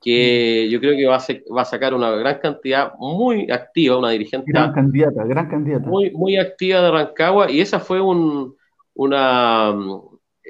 [0.02, 0.72] que mm.
[0.72, 4.52] yo creo que va a, va a sacar una gran cantidad, muy activa, una dirigente.
[4.52, 5.88] Gran candidata, gran candidata.
[5.88, 8.56] Muy, muy activa de Rancagua y esa fue un,
[8.96, 9.74] una,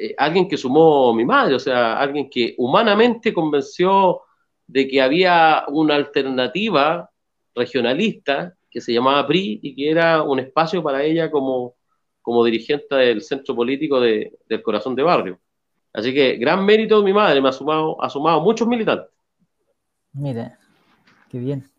[0.02, 4.22] eh, alguien que sumó mi madre, o sea, alguien que humanamente convenció
[4.66, 7.10] de que había una alternativa
[7.54, 11.76] regionalista que se llamaba PRI y que era un espacio para ella como,
[12.22, 15.40] como dirigente del centro político de, del corazón de barrio.
[15.92, 19.10] Así que gran mérito de mi madre, me ha sumado, ha sumado muchos militantes.
[20.14, 20.54] Mire,
[21.30, 21.70] qué bien.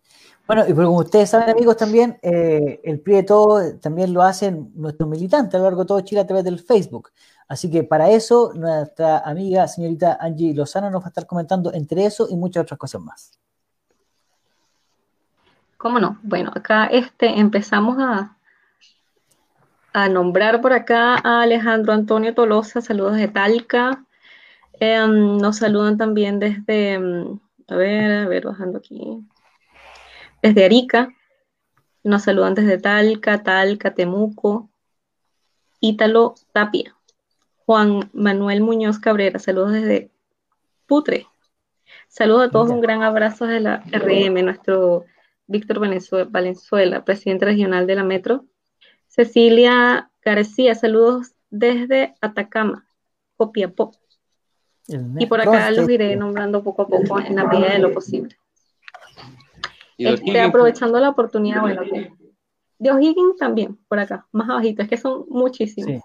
[0.46, 4.72] Bueno, y como ustedes saben, amigos, también eh, el PRI de todo también lo hacen
[4.74, 7.10] nuestros militantes a lo largo de todo Chile a través del Facebook.
[7.50, 12.04] Así que para eso, nuestra amiga señorita Angie Lozano nos va a estar comentando entre
[12.06, 13.40] eso y muchas otras cosas más.
[15.76, 16.20] ¿Cómo no?
[16.22, 18.36] Bueno, acá este, empezamos a,
[19.92, 24.04] a nombrar por acá a Alejandro Antonio Tolosa, saludos de Talca.
[24.74, 29.26] Em, nos saludan también desde, em, a ver, a ver, bajando aquí,
[30.40, 31.08] desde Arica.
[32.04, 34.70] Nos saludan desde Talca, Talca, Temuco,
[35.80, 36.94] Ítalo Tapia.
[37.70, 40.10] Juan Manuel Muñoz Cabrera, saludos desde
[40.86, 41.28] Putre.
[42.08, 45.04] Saludos a todos, un gran abrazo de la RM, nuestro
[45.46, 48.44] Víctor Valenzuela, presidente regional de la Metro.
[49.06, 52.88] Cecilia García, saludos desde Atacama,
[53.36, 53.92] Copiapó.
[55.20, 58.36] Y por acá los iré nombrando poco a poco en la medida de lo posible.
[59.96, 61.82] Este, aprovechando la oportunidad, bueno,
[62.80, 66.02] de O'Higgins también, por acá, más abajito, es que son muchísimos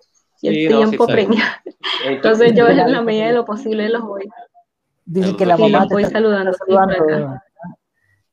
[0.51, 1.61] y el tiempo premia.
[2.05, 4.29] Entonces yo en la medida de lo posible los voy.
[5.05, 6.53] Dicen que la mamá te está saludando.
[6.53, 7.39] saludando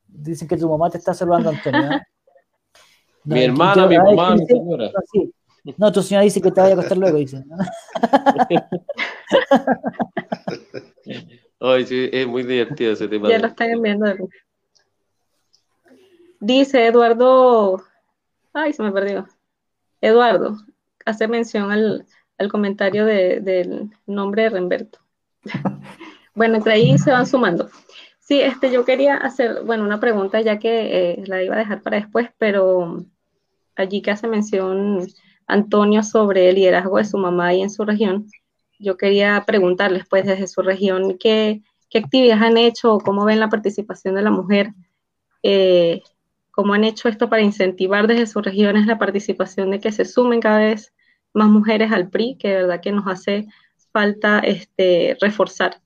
[0.07, 1.89] Dicen que tu mamá te está saludando, Antonio.
[3.23, 4.91] mi hermana, mi mamá, mi señora.
[5.77, 7.43] No, tu señora dice que te vaya a acostar luego, dice.
[11.59, 13.29] Ay, sí, es muy divertido ese tema.
[13.29, 14.13] Ya lo están enviando.
[16.39, 17.81] Dice Eduardo.
[18.51, 19.27] Ay, se me perdió.
[20.01, 20.57] Eduardo,
[21.05, 22.05] hacer mención al,
[22.49, 24.99] comentario del nombre de Remberto.
[26.35, 27.69] bueno, entre ahí se van sumando.
[28.19, 31.81] Sí, este, yo quería hacer, bueno, una pregunta ya que eh, la iba a dejar
[31.81, 33.05] para después, pero
[33.75, 35.07] allí que hace mención
[35.45, 38.27] Antonio sobre el liderazgo de su mamá y en su región,
[38.79, 43.39] yo quería preguntarles, pues, desde su región, ¿qué, qué actividades han hecho o cómo ven
[43.39, 44.73] la participación de la mujer?
[45.43, 46.01] Eh,
[46.51, 50.39] ¿Cómo han hecho esto para incentivar desde sus regiones la participación de que se sumen
[50.39, 50.92] cada vez
[51.33, 53.47] más mujeres al PRI, que de verdad que nos hace
[53.91, 55.81] falta este, reforzar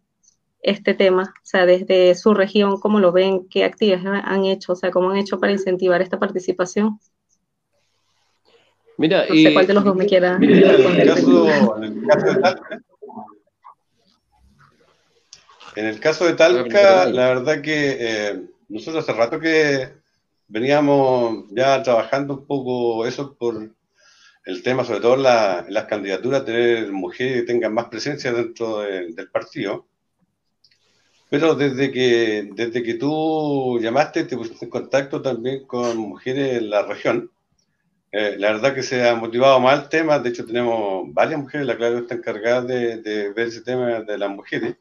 [0.62, 4.76] este tema, o sea, desde su región, cómo lo ven, qué actividades han hecho, o
[4.76, 7.00] sea, cómo han hecho para incentivar esta participación.
[8.98, 11.46] Mira, no sé cuál de los dos me quiera en, el caso,
[12.26, 12.82] de Talca,
[15.76, 19.90] en el caso de Talca, la verdad que eh, nosotros hace rato que
[20.48, 23.70] veníamos ya trabajando un poco eso por
[24.48, 25.24] el tema, sobre todo en,
[25.74, 29.88] las candidaturas, tener mujeres que tengan más presencia dentro del partido.
[31.30, 36.70] Pero desde que, desde que tú llamaste, te pusiste en contacto también con mujeres en
[36.70, 37.30] la región.
[38.14, 40.18] Eh, la verdad que se ha motivado más el tema.
[40.20, 44.18] De hecho, tenemos varias mujeres, la clave está encargada de, de, ver ese tema de
[44.18, 44.78] las mujeres.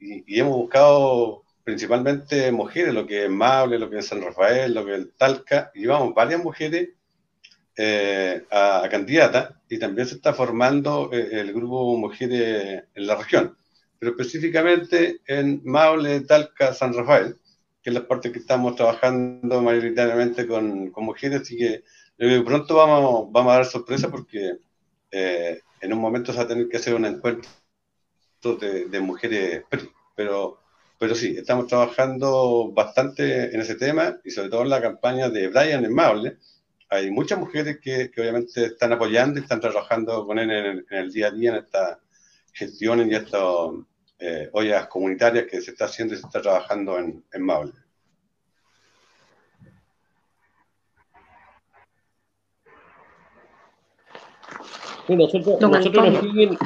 [0.00, 4.74] Y, y, hemos buscado principalmente mujeres, lo que es Mable, lo que es San Rafael,
[4.74, 5.70] lo que es Talca.
[5.72, 6.97] Y llevamos varias mujeres
[7.78, 13.14] eh, a, a candidatas y también se está formando eh, el grupo Mujeres en la
[13.14, 13.56] región
[13.98, 17.36] pero específicamente en Maule, Talca, San Rafael,
[17.82, 21.82] que es la parte que estamos trabajando mayoritariamente con, con mujeres, así que
[22.44, 24.58] pronto vamos, vamos a dar sorpresa porque
[25.10, 27.50] eh, en un momento se va a tener que hacer un encuentro
[28.60, 29.64] de, de mujeres,
[30.14, 30.60] pero,
[30.98, 35.48] pero sí, estamos trabajando bastante en ese tema y sobre todo en la campaña de
[35.48, 36.38] Brian en Maule.
[36.90, 40.98] Hay muchas mujeres que, que obviamente están apoyando y están trabajando con él en en
[40.98, 42.00] el día a día en esta
[42.52, 43.70] gestionen ya estas
[44.18, 47.72] eh, ollas comunitarias que se está haciendo y se está trabajando en, en Maule.
[55.08, 56.58] nosotros, nosotros, nos siguen,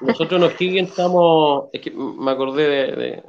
[0.00, 3.22] nosotros nos siguen, estamos, es que me acordé de,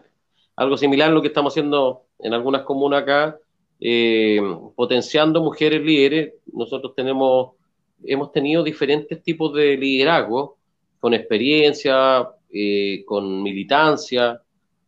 [0.56, 3.39] algo similar a lo que estamos haciendo en algunas comunas acá,
[3.80, 4.42] eh,
[4.76, 6.34] potenciando mujeres líderes.
[6.52, 7.52] Nosotros tenemos,
[8.04, 10.58] hemos tenido diferentes tipos de liderazgo
[11.00, 14.42] con experiencia, eh, con militancia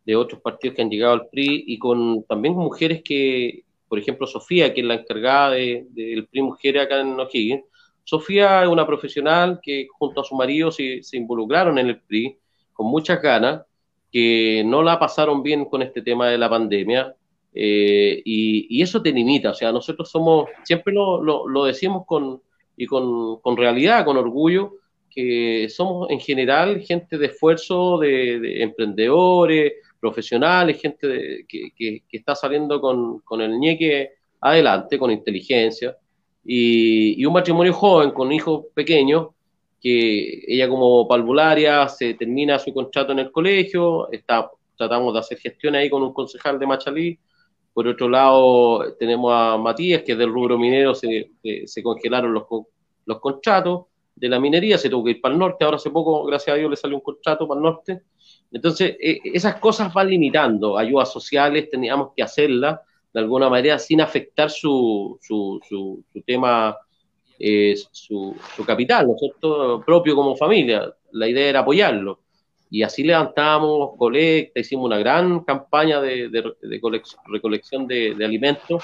[0.06, 4.28] de otros partidos que han llegado al PRI y con también mujeres que, por ejemplo,
[4.28, 7.64] Sofía, que es la encargada del PRI Mujeres acá en O'Higgins.
[8.04, 12.38] Sofía es una profesional que junto a su marido se, involucraron en el PRI
[12.74, 13.64] con muchas ganas,
[14.12, 17.16] que no la pasaron bien con este tema de la pandemia,
[17.54, 22.42] eh, y, eso te limita, o sea, nosotros somos, siempre lo, lo, decimos con,
[22.78, 24.76] y con, con, realidad, con orgullo,
[25.10, 33.42] que somos en general gente de esfuerzo, de, emprendedores, profesionales, gente que, está saliendo con,
[33.42, 35.96] el ñeque adelante, con inteligencia,
[36.44, 39.28] y, un matrimonio joven con hijos pequeños,
[39.82, 45.40] que ella como palvularia se termina su contrato en el colegio, está, tratamos de hacer
[45.40, 47.20] gestión ahí con un concejal de Machalí,
[47.74, 51.32] por otro lado tenemos a Matías, que del rubro minero, se,
[51.66, 52.44] se congelaron los,
[53.06, 56.24] los contratos, de la minería, se tuvo que ir para el norte, ahora hace poco,
[56.26, 58.04] gracias a Dios, le salió un contrato para el norte.
[58.52, 62.80] Entonces, eh, esas cosas van limitando, ayudas sociales teníamos que hacerlas
[63.12, 66.78] de alguna manera sin afectar su, su, su, tema,
[67.40, 70.94] eh, su, su, capital, ¿no es cierto?, propio como familia.
[71.14, 72.20] La idea era apoyarlo.
[72.74, 76.54] Y así levantamos colecta, hicimos una gran campaña de, de,
[77.28, 78.82] recolección de, alimentos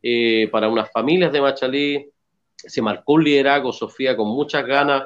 [0.00, 2.08] eh, para unas familias de Machalí,
[2.54, 5.02] se marcó un liderazgo, Sofía, con muchas ganas,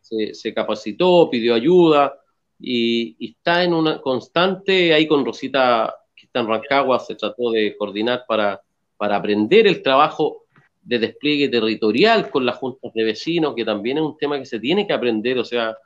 [0.00, 2.18] se, capacitó, pidió ayuda
[2.58, 7.76] y, está en una constante, ahí con Rosita, que está en Rancagua, se trató de
[7.76, 8.60] coordinar para,
[8.96, 10.46] para aprender el trabajo
[10.82, 14.58] de despliegue territorial con las juntas de vecinos, que también es un tema que se
[14.58, 15.76] tiene que aprender, o sea,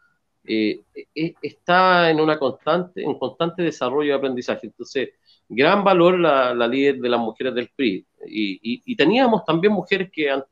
[0.49, 0.81] eh,
[1.15, 4.67] eh, está en una constante, en constante desarrollo y aprendizaje.
[4.67, 5.11] Entonces,
[5.49, 8.05] gran valor la, líder de las mujeres del PRI.
[8.27, 10.45] Y, y, teníamos también mujeres que han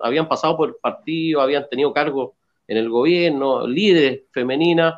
[0.00, 2.32] habían pasado por el partido, habían tenido cargos
[2.68, 4.94] en el gobierno, líderes femeninas,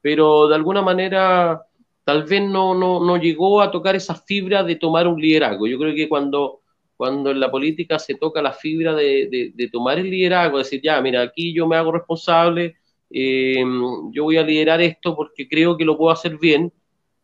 [0.00, 1.62] pero de alguna manera
[2.04, 5.66] tal vez no, no, no llegó a tocar esa fibra de tomar un liderazgo.
[5.66, 6.60] Yo creo que cuando,
[6.96, 11.00] cuando en la política se toca la fibra de, de, tomar el liderazgo, decir, ya,
[11.00, 12.76] mira, aquí yo me hago responsable,
[13.10, 13.64] eh,
[14.12, 16.72] yo voy a liderar esto porque creo que lo puedo hacer bien,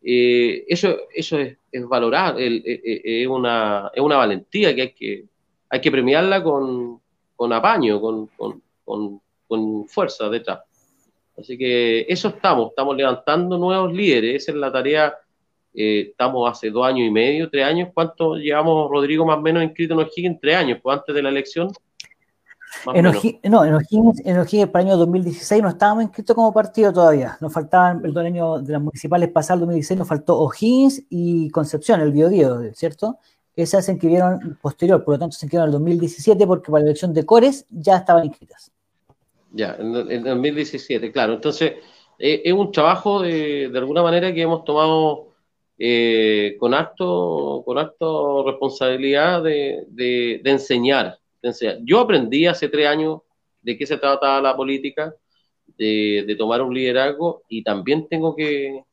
[0.01, 5.25] eh, eso, eso es, es valorar, es, una, es una valentía que hay que,
[5.69, 7.01] hay que premiarla con,
[7.35, 10.59] con apaño, con, con, con, fuerza detrás.
[11.37, 15.15] Así que eso estamos, estamos levantando nuevos líderes, esa es la tarea.
[15.73, 17.89] Eh, estamos hace dos años y medio, tres años.
[17.93, 20.39] ¿Cuánto llevamos, Rodrigo, más o menos inscrito en O'Higgins?
[20.41, 21.71] Tres años, pues antes de la elección.
[22.93, 23.03] En
[23.49, 27.37] no, en O'Higgins, en O'Higgins para el año 2016 no estábamos inscritos como partido todavía.
[27.41, 32.11] Nos faltaban el año de las municipales pasadas, 2016, nos faltó O'Higgins y Concepción, el
[32.11, 33.17] Biodío, ¿cierto?
[33.55, 36.89] Esas se inscribieron posterior, por lo tanto se inscribieron en el 2017 porque para la
[36.89, 38.71] elección de Cores ya estaban inscritas.
[39.51, 41.33] Ya, en, el 2017, claro.
[41.33, 41.73] Entonces,
[42.19, 45.27] eh, es un trabajo de, de alguna manera que hemos tomado
[45.79, 51.19] eh, con acto con acto responsabilidad de, de, enseñar,
[51.83, 53.21] Yo aprendí hace tres años
[53.61, 55.13] de qué se trataba la política,
[55.77, 58.83] de, tomar un liderazgo y también tengo que,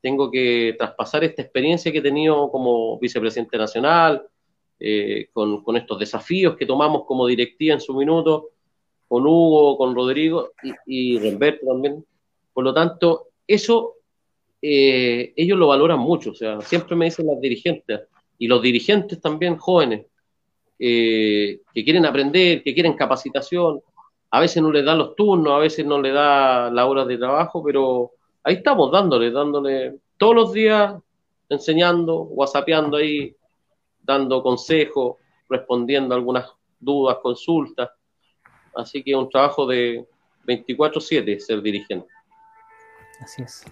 [0.00, 4.26] tengo que traspasar esta experiencia que he tenido como vicepresidente nacional,
[4.78, 8.50] eh, con, estos desafíos que tomamos como directiva en su minuto,
[9.08, 10.52] con Hugo, con Rodrigo
[10.86, 12.04] y, y también.
[12.52, 13.94] Por lo tanto, eso
[14.66, 18.00] eh, ellos lo valoran mucho, o sea, siempre me dicen las dirigentes,
[18.38, 20.06] y los dirigentes también jóvenes,
[20.78, 23.80] eh, que quieren aprender, que quieren capacitación,
[24.30, 27.18] a veces no les dan los turnos, a veces no les da las horas de
[27.18, 28.12] trabajo, pero
[28.42, 30.94] ahí estamos dándole, dándole todos los días,
[31.48, 33.34] enseñando, whatsappeando ahí,
[34.02, 35.16] dando consejos,
[35.48, 36.50] respondiendo algunas
[36.80, 37.90] dudas, consultas.
[38.74, 40.04] Así que un trabajo de
[40.44, 42.08] 24/7 ser dirigente.
[43.20, 43.64] Así es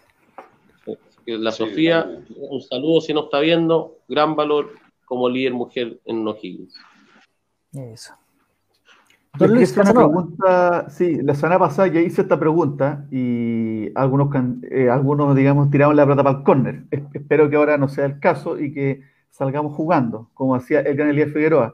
[1.26, 4.74] la Sofía, un saludo si no está viendo, gran valor
[5.04, 6.74] como líder mujer en O'Higgins.
[7.72, 8.14] Eso.
[9.38, 14.28] Luis, una pregunta, sí, la semana pasada ya hice esta pregunta y algunos,
[14.70, 16.84] eh, algunos digamos, tiraron la plata para el córner.
[16.90, 21.08] Espero que ahora no sea el caso y que salgamos jugando, como hacía el gran
[21.08, 21.72] Elías Figueroa.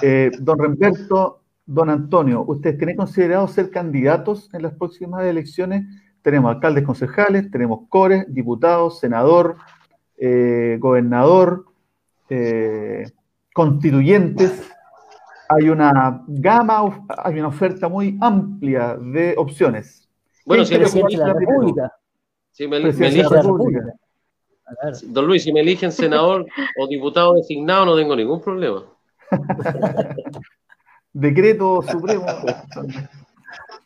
[0.00, 5.84] Eh, don Remberto, don Antonio, ¿ustedes tienen considerado ser candidatos en las próximas elecciones
[6.22, 9.56] tenemos alcaldes concejales, tenemos cores, diputados, senador,
[10.16, 11.66] eh, gobernador,
[12.30, 13.10] eh,
[13.52, 14.70] constituyentes.
[15.48, 20.08] Hay una gama, hay una oferta muy amplia de opciones.
[20.44, 20.80] Bueno, si, me,
[21.16, 21.92] la República.
[22.50, 23.28] Si me, eligen,
[25.06, 26.46] Don Luis, si me eligen senador
[26.78, 28.84] o diputado designado, no tengo ningún problema.
[31.12, 32.24] Decreto supremo.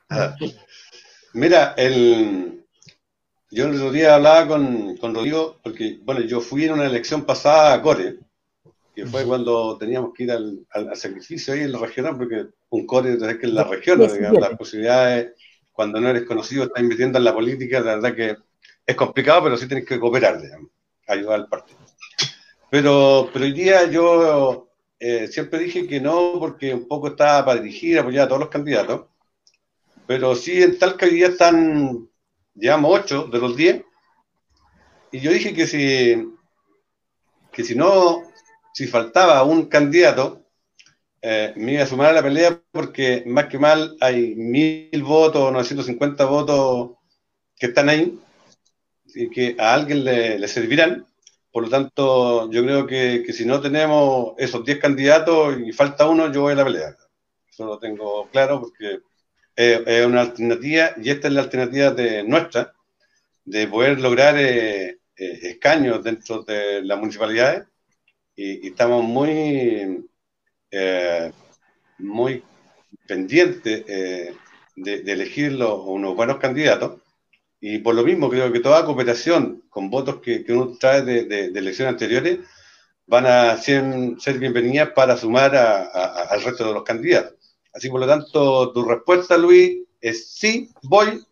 [1.35, 2.65] Mira, el,
[3.51, 7.25] yo el otro día hablaba con, con Rodrigo, porque, bueno, yo fui en una elección
[7.25, 8.21] pasada a Core,
[8.97, 12.87] que fue cuando teníamos que ir al, al, sacrificio ahí en la regional, porque un
[12.87, 15.35] Core es que en la región, digamos, las posibilidades,
[15.71, 18.37] cuando no eres conocido, estás invirtiendo en la política, la verdad que
[18.87, 20.71] es complicado, pero sí tienes que cooperar, digamos,
[21.07, 21.79] ayudar al partido.
[22.71, 27.61] Pero, pero hoy día yo eh, siempre dije que no, porque un poco estaba para
[27.61, 29.03] dirigir, apoyar a todos los candidatos
[30.07, 32.09] pero sí, en Talca hoy día están,
[32.55, 33.83] llevamos ocho de los diez.
[35.11, 36.33] Y yo dije que si,
[37.53, 38.23] que si no,
[38.77, 40.45] si faltaba un candidato,
[41.23, 45.51] eh, me iba a sumar a la pelea porque más que mal hay mil votos,
[45.51, 46.91] 950 votos
[47.57, 48.19] que están ahí
[49.15, 51.07] y que a alguien le, servirán.
[51.51, 56.31] Por lo tanto, yo creo que, si no tenemos esos 10 candidatos y falta uno,
[56.31, 56.97] yo voy a la pelea.
[57.51, 58.99] Eso lo tengo claro porque
[59.57, 62.75] es una alternativa, y esta es la alternativa de nuestra,
[63.43, 67.65] de poder lograr eh, eh, escaños dentro de las municipalidades,
[68.37, 70.07] y, estamos muy,
[70.71, 71.33] eh,
[71.99, 72.45] muy
[73.07, 74.35] pendientes de,
[74.77, 77.01] elegir los, unos buenos candidatos,
[77.61, 81.95] y por lo mismo creo que toda cooperación con votos que, uno trae de, elecciones
[81.95, 82.41] anteriores
[83.07, 87.35] van a ser, bienvenidas para sumar al resto de los candidatos.
[87.73, 91.25] Así por lo tanto, tu respuesta, Luis, es sí, voy,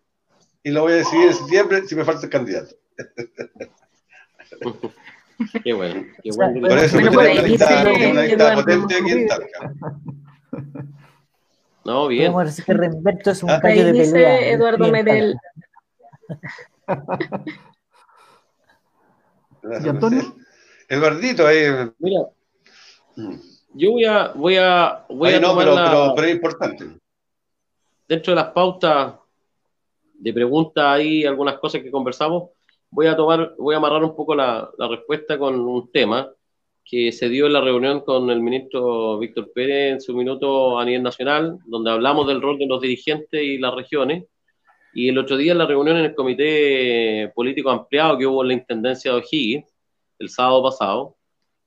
[0.63, 2.75] y lo voy a decidir en septiembre si me falta el candidato.
[5.63, 6.67] Qué bueno, qué bueno.
[6.67, 9.73] Por eso bueno, una lista, potente aquí en Talca.
[11.83, 12.31] No, bien.
[12.31, 13.59] Podemos decir que Remberto es un ah.
[13.59, 14.49] de dice pelea.
[14.49, 15.35] Eduardo Medel.
[19.83, 20.35] ¿Y Antonio?
[20.89, 21.65] Eduardito ahí.
[21.99, 22.21] Mira.
[23.15, 23.35] Mm.
[23.77, 25.75] Yo voy a, voy a, voy a no, pero,
[26.15, 26.85] pero, es importante.
[28.07, 29.15] Dentro de las pautas
[30.13, 32.51] de preguntas ahí, algunas cosas que conversamos,
[32.95, 36.31] voy a tomar, voy a amarrar un poco la, la respuesta con un tema
[36.81, 40.85] que se dio en la reunión con el ministro Víctor Pérez en su minuto a
[40.85, 44.23] nivel nacional, donde hablamos del rol de los dirigentes y las regiones.
[44.93, 48.47] Y el otro día en la reunión en el comité político ampliado que hubo en
[48.47, 49.75] la Intendencia de O'Higgins,
[50.19, 51.17] el sábado pasado,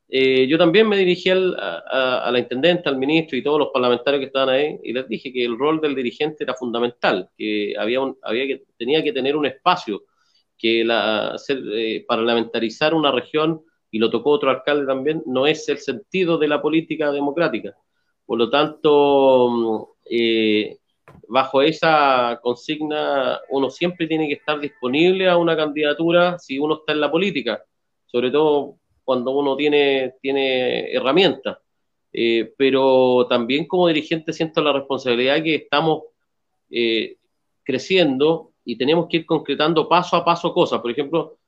[0.08, 4.20] eh, yo también me dirigí al, a, la intendente, al ministro y todos los parlamentarios
[4.20, 7.98] que estaban ahí y les dije que el rol del dirigente era fundamental, que había,
[8.22, 10.04] había que, tenía que tener un espacio
[10.58, 15.78] que la, eh, parlamentarizar una región, y lo tocó otro alcalde también, no es el
[15.78, 17.74] sentido de la política democrática.
[18.26, 20.78] Por lo tanto, mm, eh,
[21.28, 26.92] bajo esa consigna uno siempre tiene que estar disponible a una candidatura si uno está
[26.92, 27.62] en la política,
[28.06, 31.58] sobre todo cuando uno tiene, tiene herramientas.
[32.12, 36.04] Eh, pero también como dirigente siento la responsabilidad que estamos
[37.64, 40.82] creciendo y tenemos que ir concretando paso a paso cosas.
[40.82, 41.38] Por ejemplo,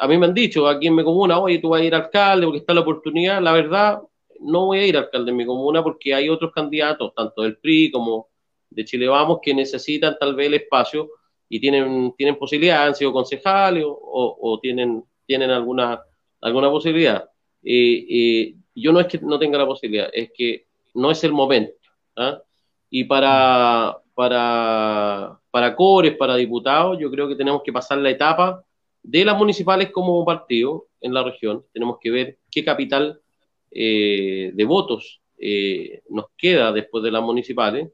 [0.00, 2.44] a mí me han dicho aquí en mi comuna, oye, tú vas a ir alcalde
[2.44, 3.40] porque está la oportunidad.
[3.40, 4.00] La verdad,
[4.40, 7.92] no voy a ir alcalde en mi comuna porque hay otros candidatos, tanto del PRI
[7.92, 8.30] como
[8.68, 11.08] de Chile Vamos, que necesitan tal vez el espacio
[11.48, 16.02] y tienen, tienen posibilidad, han sido concejales o, tienen, tienen alguna,
[16.40, 17.30] alguna posibilidad.
[17.62, 21.30] Eh, eh, yo no es que no tenga la posibilidad, es que no es el
[21.30, 21.78] momento.
[22.16, 22.42] ¿ah?
[22.90, 28.62] Y para, para, para cores, para diputados, yo creo que tenemos que pasar la etapa
[29.02, 31.64] de las municipales como partido en la región.
[31.72, 33.22] Tenemos que ver qué capital
[33.70, 37.88] eh, de votos eh, nos queda después de las municipales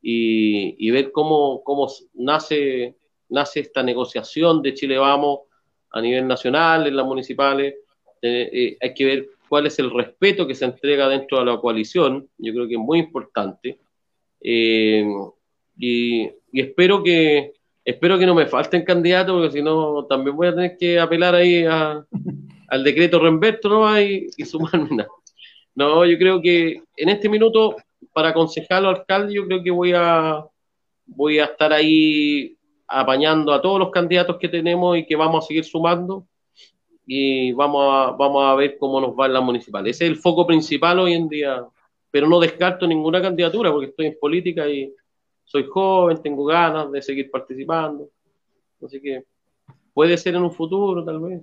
[0.00, 2.96] y, ver cómo, cómo nace,
[3.28, 5.40] nace esta negociación de Chile Vamos
[5.90, 7.74] a nivel nacional en las municipales.
[8.22, 12.30] Eh, hay que ver cuál es el respeto que se entrega dentro de la coalición.
[12.38, 13.78] Yo creo que es muy importante.
[15.76, 17.52] Y, espero que
[17.84, 21.34] espero que no me falten candidatos, porque si no, también voy a tener que apelar
[21.34, 21.64] ahí
[22.68, 24.00] al decreto Remberto ¿no?
[24.00, 25.04] y, y sumarme.
[25.74, 27.76] No, yo creo que en este minuto,
[28.12, 30.44] para aconsejarlo alcalde, yo creo que voy a,
[31.04, 32.56] voy a estar ahí
[32.86, 36.26] apañando a todos los candidatos que tenemos y que vamos a seguir sumando
[37.06, 39.86] y vamos a, vamos a ver cómo nos va en la municipal.
[39.86, 41.64] Ese es el foco principal hoy en día,
[42.10, 44.92] pero no descarto ninguna candidatura porque estoy en política y
[45.44, 48.08] soy joven, tengo ganas de seguir participando.
[48.84, 49.24] Así que
[49.92, 51.42] puede ser en un futuro, tal vez.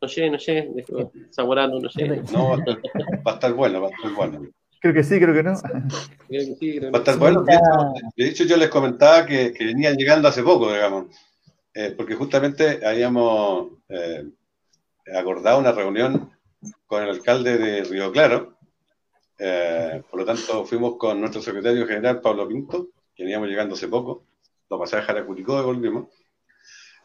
[0.00, 0.68] No sé, no sé,
[1.32, 2.08] Zamorano, no sé.
[2.32, 4.48] No, va a estar bueno, va a estar bueno.
[4.80, 5.54] Creo que sí, creo que no.
[6.26, 7.44] Creo que sí, creo va a estar bueno.
[8.16, 11.06] De hecho, yo les comentaba que, que venían llegando hace poco, digamos,
[11.72, 14.24] eh, porque justamente habíamos eh,
[15.14, 16.32] acordado una reunión
[16.86, 18.51] con el alcalde de Río Claro,
[19.44, 23.88] eh, por lo tanto, fuimos con nuestro secretario general, Pablo Pinto, que veníamos llegando hace
[23.88, 24.24] poco,
[24.70, 26.06] lo pasé a Jaracuricó y volvimos,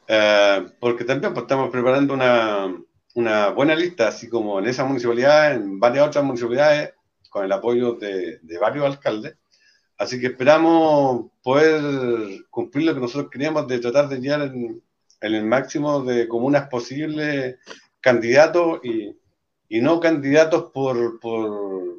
[0.08, 2.78] eh, porque también pues, estamos preparando una,
[3.16, 6.94] una, buena lista, así como en esa municipalidad, en varias otras municipalidades,
[7.32, 9.36] con el apoyo de, de varios alcaldes.
[9.98, 14.84] Así que esperamos poder cumplir lo que nosotros queríamos de tratar de llegar en,
[15.22, 17.58] en el máximo de comunas posibles
[18.00, 19.18] candidatos y,
[19.70, 21.98] y no candidatos por, por,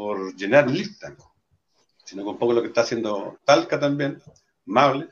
[0.00, 1.12] por llenar listas,
[2.06, 4.18] sino con poco lo que está haciendo Talca también,
[4.64, 5.08] Mable,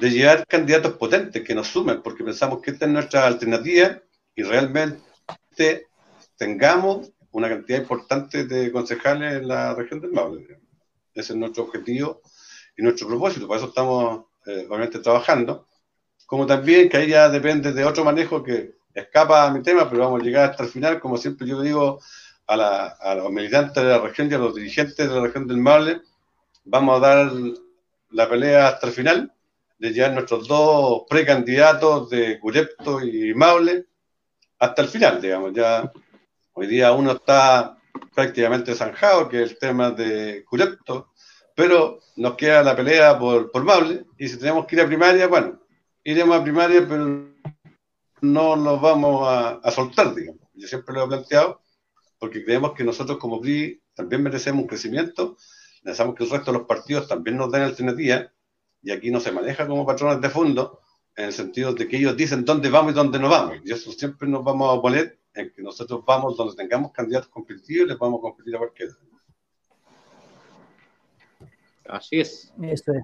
[0.00, 4.00] de llevar candidatos potentes que nos sumen, porque pensamos que esta es nuestra alternativa
[4.34, 5.86] y realmente
[6.36, 10.58] tengamos una cantidad importante de concejales en la región del Maule.
[11.14, 12.20] Ese es nuestro objetivo
[12.76, 15.68] y nuestro propósito, por eso estamos eh, obviamente trabajando.
[16.26, 20.02] Como también que ahí ya depende de otro manejo que escapa a mi tema, pero
[20.02, 22.00] vamos a llegar hasta el final, como siempre yo digo,
[22.50, 26.02] a, los militantes de la región y a los dirigentes de la región del Maule.
[26.64, 27.32] Vamos a dar
[28.10, 29.32] la pelea hasta el final,
[29.78, 33.86] de llevar nuestros dos precandidatos de Curepto y Maule
[34.58, 35.52] hasta el final, digamos.
[35.54, 35.90] Ya
[36.52, 37.78] hoy día uno está
[38.14, 41.12] prácticamente zanjado, que es el tema de Curepto,
[41.54, 45.28] pero nos queda la pelea por, por Maule, y si tenemos que ir a primaria,
[45.28, 45.60] bueno,
[46.02, 47.30] iremos a primaria, pero
[48.22, 50.40] no nos vamos a, a soltar, digamos.
[50.54, 51.62] Yo siempre lo he planteado,
[52.20, 55.38] porque creemos que nosotros como PRI también merecemos un crecimiento,
[55.82, 58.30] necesitamos que el resto de los partidos también nos den alternativas,
[58.82, 60.82] y aquí no se maneja como patrones de fondo,
[61.16, 63.90] en el sentido de que ellos dicen dónde vamos y dónde no vamos, y eso
[63.90, 68.18] siempre nos vamos a poner en que nosotros vamos donde tengamos candidatos competitivos, les vamos
[68.18, 68.92] a competir a cualquiera.
[71.88, 72.52] Así es.
[72.62, 73.02] Eso es.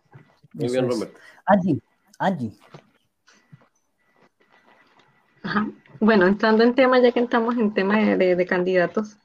[0.52, 1.18] Muy bien, Roberto.
[1.46, 1.80] Angie,
[2.18, 2.52] Angie.
[5.42, 5.70] Ajá.
[6.00, 9.16] Bueno, entrando en tema, ya que estamos en tema de, candidatos,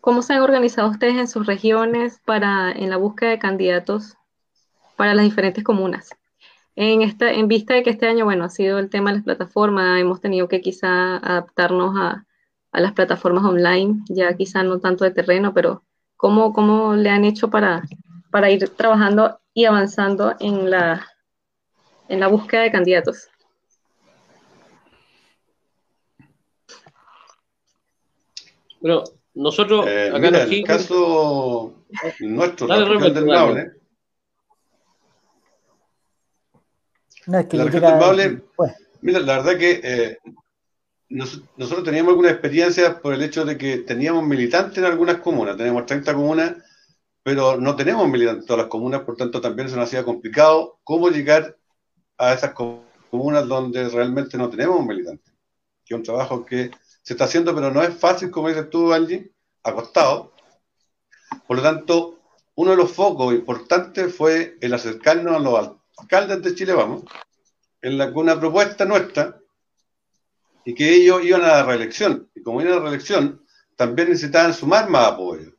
[0.00, 4.16] ¿cómo se han organizado ustedes en sus regiones para en la búsqueda de candidatos
[4.96, 6.10] para las diferentes comunas?
[6.74, 9.24] En, esta, en vista de que este año, bueno, ha sido el tema de las
[9.24, 12.24] plataformas, hemos tenido que quizá adaptarnos a,
[12.72, 15.82] las plataformas online, ya quizá no tanto de terreno, pero
[16.16, 17.82] ¿cómo, cómo le han hecho para,
[18.30, 21.06] para ir trabajando y avanzando en la,
[22.08, 23.28] en la búsqueda de candidatos?
[28.80, 29.04] Bueno,
[29.34, 31.84] nosotros eh, acá mira, en el caso
[32.20, 33.72] nuestro, la región del Maule.
[37.26, 38.42] No, es que la región del Maule,
[39.02, 40.18] mira, la verdad que eh,
[41.08, 45.86] nosotros teníamos algunas experiencias por el hecho de que teníamos militantes en algunas comunas, tenemos
[45.86, 46.56] 30 comunas,
[47.22, 50.78] pero no tenemos militantes en todas las comunas, por tanto también se nos hacía complicado
[50.84, 51.56] cómo llegar
[52.16, 55.32] a esas comunas donde realmente no tenemos militantes.
[55.84, 56.70] Que es un trabajo que
[57.08, 59.32] se está haciendo, pero no es fácil, como dices tú, Angie,
[59.62, 60.34] acostado.
[61.46, 62.18] Por lo tanto,
[62.54, 67.04] uno de los focos importantes fue el acercarnos a los alcaldes de Chile, vamos,
[67.80, 69.40] en la, una propuesta nuestra,
[70.66, 72.28] y que ellos iban a la reelección.
[72.34, 73.42] Y como iban a la reelección,
[73.74, 75.54] también necesitaban sumar más apoyo.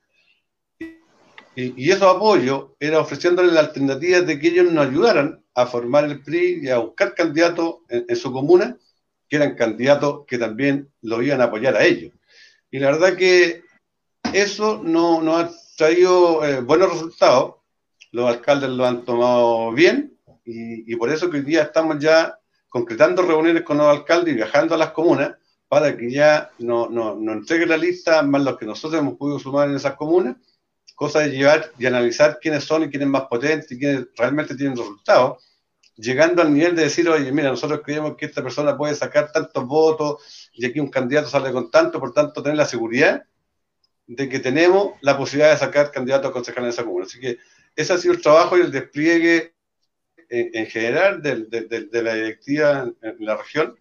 [1.55, 6.05] Y, y esos apoyos era ofreciéndoles la alternativa de que ellos nos ayudaran a formar
[6.05, 8.77] el PRI y a buscar candidatos en, su comuna,
[9.30, 12.13] que eran candidatos que también lo iban a apoyar a ellos.
[12.71, 13.63] Y la verdad que
[14.34, 17.55] eso no, no ha traído eh, buenos resultados.
[18.11, 20.19] Los alcaldes lo han tomado bien
[20.51, 24.73] y, por eso que hoy día estamos ya concretando reuniones con los alcaldes y viajando
[24.73, 25.36] a las comunas
[25.67, 29.38] para que ya nos no, no entreguen la lista, más los que nosotros hemos podido
[29.38, 30.38] sumar en esas comunas,
[30.95, 34.75] cosa de llevar y analizar quiénes son y quiénes más potentes y quiénes realmente tienen
[34.75, 35.43] resultados,
[35.99, 39.65] llegando al nivel de decir, oye, mira, nosotros creemos que esta persona puede sacar tantos
[39.65, 43.23] votos y aquí un candidato sale con tanto, por tanto, tener la seguridad
[44.07, 47.05] de que tenemos la posibilidad de sacar candidatos a concejales en esa comuna.
[47.05, 47.37] Así que
[47.75, 49.53] ese ha sido el trabajo y el despliegue
[50.29, 53.77] en, en general de, de, de, la directiva en, en la región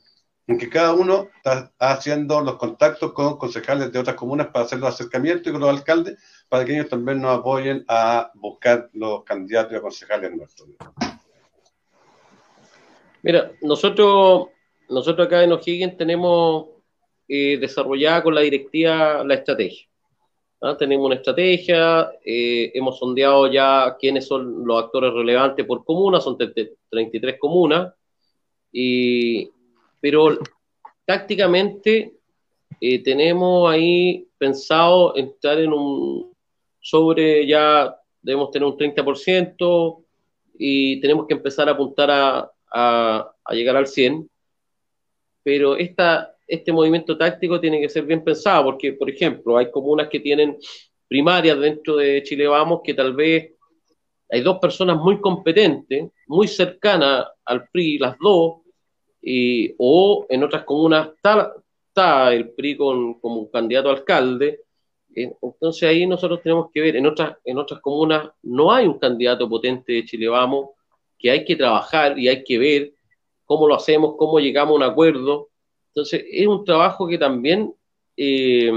[0.47, 4.79] en que cada uno está haciendo los contactos con concejales de otras comunas para hacer
[4.79, 9.25] los acercamientos y con los alcaldes para que ellos también nos apoyen a buscar los
[9.25, 10.69] candidatos a concejales nuestros.
[13.29, 14.49] Mira, nosotros,
[14.89, 16.65] nosotros acá en O'Higgins tenemos
[17.29, 19.87] eh, desarrollada con la directiva la estrategia.
[20.63, 20.75] ¿ah?
[20.79, 26.39] Tenemos una estrategia, eh, hemos sondeado ya quiénes son los actores relevantes por comuna, son
[26.39, 27.93] 33 comunas,
[28.73, 29.51] y,
[30.01, 30.39] pero
[31.05, 32.15] tácticamente
[32.81, 36.33] eh, tenemos ahí pensado entrar en un
[36.81, 40.03] sobre ya debemos tener un 30%
[40.59, 44.29] y tenemos que empezar a apuntar a, a, a llegar al 100,
[45.43, 50.09] pero esta, este movimiento táctico tiene que ser bien pensado, porque, por ejemplo, hay comunas
[50.09, 50.59] que tienen
[51.09, 53.53] primarias dentro de Chile Vamos que tal vez
[54.31, 58.61] hay dos personas muy competentes, muy cercanas al PRI, las dos,
[59.23, 61.55] y, o en otras comunas está,
[61.89, 64.61] está el PRI con, como un candidato a alcalde,
[65.15, 68.99] eh, entonces ahí nosotros tenemos que ver, en otras, en otras comunas no hay un
[68.99, 70.71] candidato potente de Chile Vamos,
[71.19, 72.93] que hay que trabajar y hay que ver
[73.45, 75.49] cómo lo hacemos, cómo llegamos a un acuerdo.
[75.89, 77.75] Entonces es un trabajo que también
[78.17, 78.71] eh,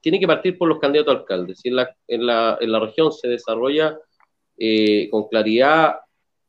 [0.00, 1.60] tiene que partir por los candidatos a alcaldes.
[1.60, 3.98] Si en la, en la, en la región se desarrolla
[4.56, 5.96] eh, con claridad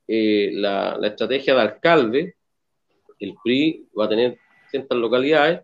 [0.08, 2.36] la, la estrategia de alcalde,
[3.20, 4.38] el PRI va a tener
[4.70, 5.62] ciertas localidades,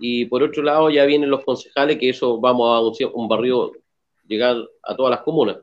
[0.00, 3.72] y por otro lado ya vienen los concejales, que eso vamos a un, un barrio,
[4.26, 5.58] llegar a todas las comunas,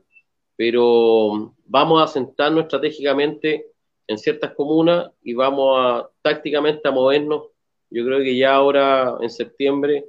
[0.62, 3.66] pero vamos a sentarnos estratégicamente
[4.06, 7.48] en ciertas comunas y vamos a tácticamente a movernos,
[7.90, 10.04] yo creo que ya ahora en septiembre,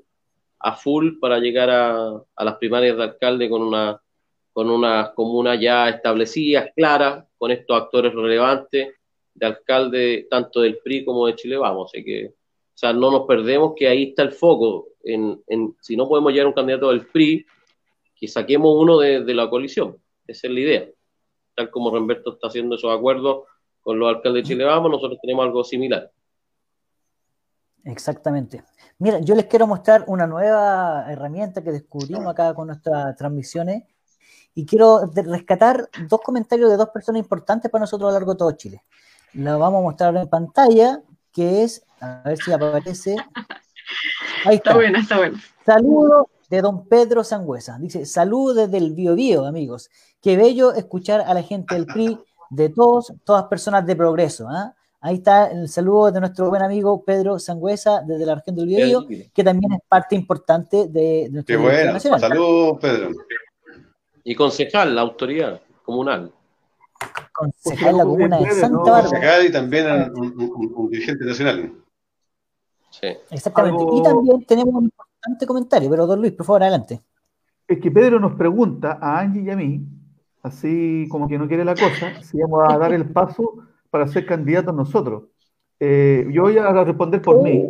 [0.59, 3.99] a full para llegar a, las primarias de alcalde con una
[4.51, 8.93] con unas comunas ya establecidas, claras, con estos actores relevantes
[9.33, 11.89] de alcalde tanto del PRI como de Chile Vamos.
[11.91, 12.31] Así que, o
[12.75, 14.89] sea, no nos perdemos que ahí está el foco.
[15.03, 17.43] En, en si no podemos llegar a un candidato del PRI,
[18.15, 19.97] que saquemos uno de, de, la coalición.
[20.33, 20.89] Esa es la idea.
[21.55, 23.45] Tal como Remberto está haciendo esos acuerdos
[23.81, 26.11] con los alcaldes de Chile Vamos, nosotros tenemos algo similar.
[27.85, 28.63] Exactamente.
[28.99, 33.83] Mira, yo les quiero mostrar una nueva herramienta que descubrimos acá con nuestras transmisiones
[34.55, 38.37] y quiero rescatar dos comentarios de dos personas importantes para nosotros a lo largo de
[38.37, 38.83] todo Chile
[39.33, 43.15] la vamos a mostrar en pantalla, que es, a ver si aparece.
[44.45, 44.71] Ahí está.
[44.71, 45.43] Está buena, está buena.
[45.65, 47.79] Saludo de don Pedro Sangüesa.
[47.79, 49.89] Dice, saludo desde el Bio, Bio amigos.
[50.21, 52.19] Qué bello escuchar a la gente del PRI,
[52.51, 54.47] de todos, todas personas de progreso.
[54.51, 54.71] ¿eh?
[55.01, 59.07] Ahí está el saludo de nuestro buen amigo Pedro Sangüesa desde la región del Bio,
[59.33, 61.99] que también es parte importante de, de nuestro Qué bueno.
[61.99, 63.09] Saludos, Pedro.
[64.23, 66.31] Y concejal, la autoridad comunal
[67.33, 69.09] concejal de la comuna de Santa Bárbara.
[69.09, 71.73] Concejal y también un, un, un, dirigente nacional.
[72.91, 73.07] Sí.
[73.31, 73.81] Exactamente.
[73.81, 73.99] Algo...
[73.99, 74.91] Y también tenemos un
[75.23, 77.01] importante comentario, pero don Luis, por favor, adelante.
[77.67, 79.85] Es que Pedro nos pregunta a Angie y a mí,
[80.41, 84.25] así como que no quiere la cosa, si vamos a dar el paso para ser
[84.25, 85.23] candidatos nosotros.
[85.79, 87.69] Eh, yo voy a responder por mí,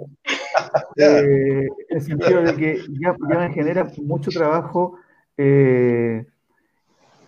[0.98, 4.98] eh, en el sentido de que ya, ya me genera mucho trabajo
[5.38, 6.26] eh,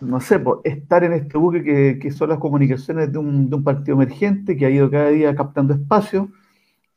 [0.00, 3.56] no sé, pues, estar en este buque que, que son las comunicaciones de un, de
[3.56, 6.28] un, partido emergente que ha ido cada día captando espacio,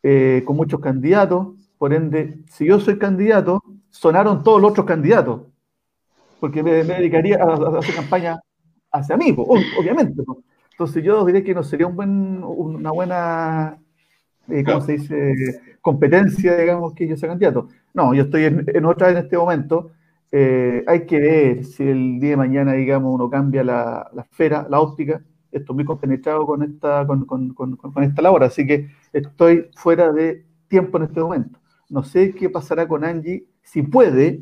[0.03, 1.47] eh, con muchos candidatos.
[1.80, 5.43] Por ende, si yo soy candidato, sonaron todos los otros candidatos.
[6.39, 8.38] porque me, dedicaría a, hacer campaña
[8.91, 10.21] hacia mí, obviamente.
[10.71, 13.77] Entonces yo diré que no sería un buen, una buena,
[14.49, 15.34] eh, ¿cómo se dice?,
[15.82, 17.69] competencia, digamos, que yo sea candidato.
[17.93, 19.91] No, yo estoy en, otra en este momento.
[20.34, 24.67] Eh, hay que ver si el día de mañana, digamos, uno cambia la, la esfera,
[24.69, 25.21] la óptica.
[25.49, 30.11] Estoy muy compenetrado con esta, con, con, con, con esta labor, así que estoy fuera
[30.11, 31.59] de tiempo en este momento.
[31.89, 34.41] No sé qué pasará con Angie, si puede,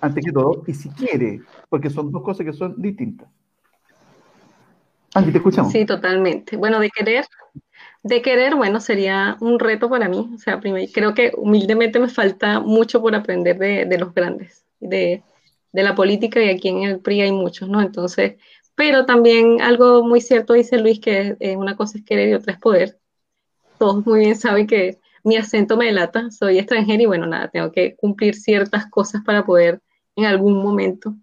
[0.00, 3.28] antes que todo, y si quiere, porque son dos cosas que son distintas.
[5.14, 5.72] Angie, te escuchamos.
[5.72, 6.56] Sí, totalmente.
[6.56, 7.24] Bueno, de querer,
[8.02, 10.30] de querer, bueno, sería un reto para mí.
[10.34, 15.22] O sea, primero, creo que humildemente me falta mucho por aprender de, los grandes, de,
[15.72, 17.80] de, la política y aquí en el PRI hay muchos, ¿no?
[17.80, 18.36] Entonces,
[18.74, 22.58] pero también algo muy cierto dice Luis, que una cosa es querer y otra es
[22.58, 22.98] poder.
[23.78, 27.70] Todos muy bien saben que mi acento me delata, soy extranjera y bueno, nada, tengo
[27.72, 29.80] que cumplir ciertas cosas para poder
[30.16, 31.14] en algún momento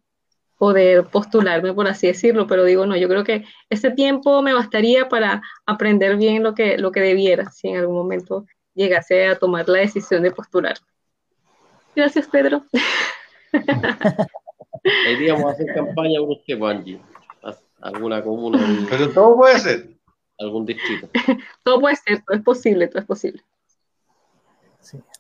[0.58, 5.08] poder postularme, por así decirlo, pero digo, no, yo creo que ese tiempo me bastaría
[5.08, 8.46] para aprender bien lo que, lo que debiera, si en algún momento
[8.76, 10.78] llegase a tomar la decisión de postular.
[11.96, 12.64] Gracias, Pedro.
[15.14, 17.00] Iríamos a hacer campaña por usted, Angie.
[17.82, 18.60] Alguna comuna.
[18.90, 19.90] Pero todo puede ser.
[20.38, 21.10] Algún distrito.
[21.64, 23.44] todo puede ser, todo es posible, todo es posible.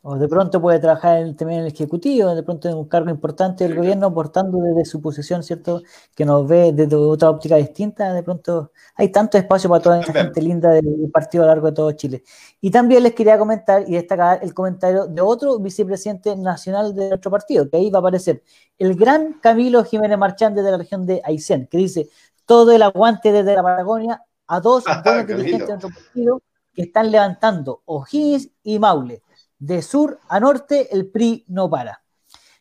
[0.01, 3.09] O de pronto puede trabajar en, también en el Ejecutivo, de pronto en un cargo
[3.09, 5.83] importante del gobierno, aportando desde su posición, ¿cierto?
[6.15, 8.13] Que nos ve desde otra óptica distinta.
[8.13, 11.67] De pronto hay tanto espacio para toda esta gente linda del partido a lo largo
[11.67, 12.23] de todo Chile.
[12.61, 17.29] Y también les quería comentar y destacar el comentario de otro vicepresidente nacional de nuestro
[17.29, 18.41] partido, que ahí va a aparecer
[18.77, 22.09] el gran Camilo Jiménez Marchante de la región de Aysén, que dice
[22.45, 26.41] todo el aguante desde la Patagonia a dos buenos dirigentes de nuestro partido
[26.73, 29.21] que están levantando O'Higgins y Maule
[29.59, 32.01] de sur a norte, el PRI no para.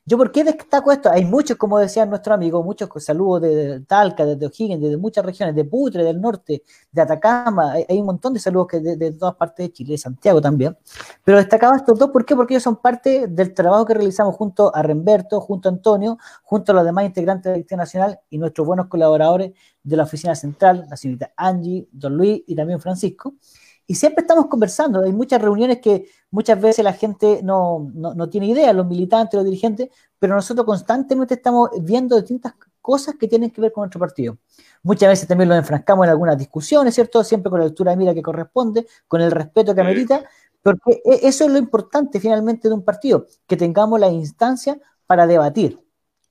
[0.09, 1.11] ¿Yo por qué destaco esto?
[1.11, 5.55] Hay muchos, como decían nuestros amigos, muchos saludos de Talca, desde O'Higgins, desde muchas regiones,
[5.55, 9.66] de Putre, del norte, de Atacama, hay, un montón de saludos que de, todas partes
[9.66, 10.78] de Chile, de Santiago también.
[11.22, 12.34] Pero destacaba estos dos, ¿por qué?
[12.34, 16.72] Porque ellos son parte del trabajo que realizamos junto a Remberto, junto a Antonio, junto
[16.72, 20.86] a los demás integrantes de la Nacional y nuestros buenos colaboradores de la Oficina Central,
[20.88, 23.34] la señorita Angie, Don Luis y también Francisco.
[23.91, 27.91] Y siempre estamos conversando, hay muchas reuniones que muchas veces la gente no,
[28.30, 33.51] tiene idea, los militantes, los dirigentes, pero nosotros constantemente estamos viendo distintas cosas que tienen
[33.51, 34.36] que ver con nuestro partido.
[34.82, 37.24] Muchas veces también lo enfrascamos en algunas discusiones, ¿cierto?
[37.24, 40.22] Siempre con la altura de mira que corresponde, con el respeto que amerita,
[40.62, 45.26] porque e, eso es lo importante finalmente de un partido, que tengamos la instancia para
[45.26, 45.82] debatir,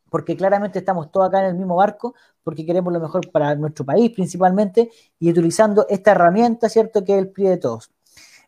[0.10, 3.86] porque claramente estamos todos acá en el mismo barco, porque queremos lo mejor para nuestro
[3.86, 4.90] país principalmente,
[5.20, 7.92] y utilizando esta herramienta, ¿cierto?, que es el PRI de todos.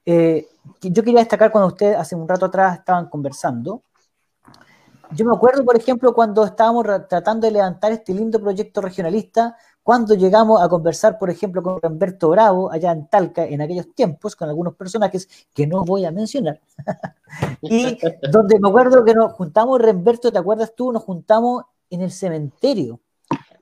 [0.06, 0.48] Eh,
[0.82, 3.84] yo quería destacar cuando ustedes hace un rato atrás estaban conversando.
[5.12, 9.58] Yo me acuerdo, por ejemplo, cuando estábamos tratando de levantar este lindo proyecto regionalista,
[9.90, 14.36] cuando llegamos a conversar, por ejemplo, con Humberto Bravo, allá en Talca, en aquellos tiempos,
[14.36, 16.62] con algunos personajes que no voy a mencionar,
[17.64, 17.98] y
[18.32, 20.92] donde me acuerdo que nos juntamos, Remberto, ¿te acuerdas tú?
[20.92, 23.00] Nos juntamos en el cementerio.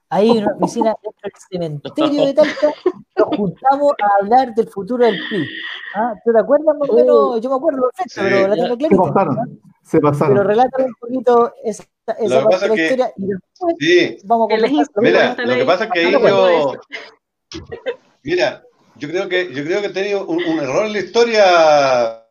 [0.09, 2.73] Ahí en una oficina dentro del cementerio de Talca,
[3.15, 5.47] nos juntamos a hablar del futuro del PIB.
[5.95, 6.13] ¿Ah?
[6.25, 7.39] ¿Te acuerdas uh.
[7.39, 9.01] Yo me acuerdo perfecto, pero la tengo clarita.
[9.01, 10.35] Se pasaron, se pasaron.
[10.35, 14.17] Pero relata un poquito esa, esa de la historia y después sí.
[14.23, 15.01] vamos a.
[15.01, 16.73] Mira, lo que pasa es que ahí yo...
[18.23, 18.63] Mira,
[18.95, 22.23] yo creo que yo creo que he tenido un, un error en la historia,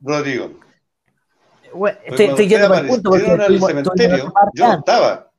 [0.00, 0.60] Rodrigo.
[1.72, 5.30] Bueno, estoy, estoy yendo para el punto porque en el cementerio, yo no estaba.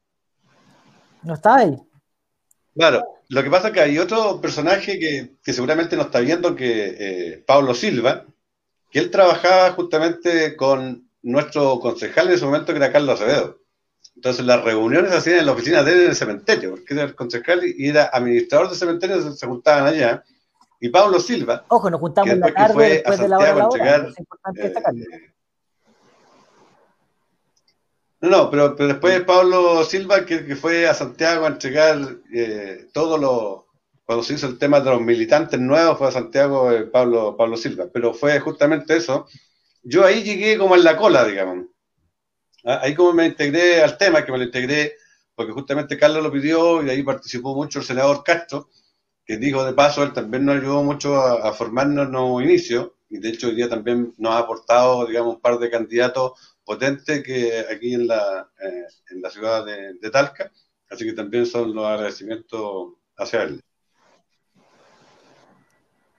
[1.24, 1.78] No estaba ahí.
[2.76, 6.56] Claro, lo que pasa es que hay otro personaje que, que seguramente no está viendo,
[6.56, 8.26] que eh, Pablo Silva,
[8.92, 13.60] que él trabajaba justamente con nuestro concejal en ese momento, que era Carlos Acevedo.
[14.16, 17.04] Entonces las reuniones se hacían en la oficina de él en el cementerio, porque era
[17.04, 20.24] el concejal y era administrador del cementerio, se, juntaban allá.
[20.80, 23.68] Y Pablo Silva, Ojo, nos juntamos en la tarde después de la hora de la
[23.68, 23.96] hora.
[24.08, 25.34] Es importante eh,
[28.22, 32.00] no, no, pero, pero después Pablo Silva, que, fue a Santiago a entregar
[32.34, 33.68] eh, todo lo.
[34.06, 37.58] Cuando se hizo el tema de los militantes nuevos, fue a Santiago eh, Pablo, Pablo
[37.58, 37.88] Silva.
[37.92, 39.28] Pero fue justamente eso.
[39.90, 41.68] Yo ahí llegué como en la cola, digamos.
[42.66, 44.96] Ah, ahí como me integré al tema, que me lo integré
[45.36, 48.70] porque justamente Carlos lo pidió y de ahí participó mucho el senador Castro,
[49.26, 53.20] que dijo de paso, él también nos ayudó mucho a, a formarnos nuevo inicio y
[53.20, 57.66] de hecho hoy día también nos ha aportado, digamos, un par de candidatos potente que
[57.72, 60.52] aquí en la, eh, en la ciudad de, Talca,
[60.90, 63.62] así que también son los agradecimientos hacia él.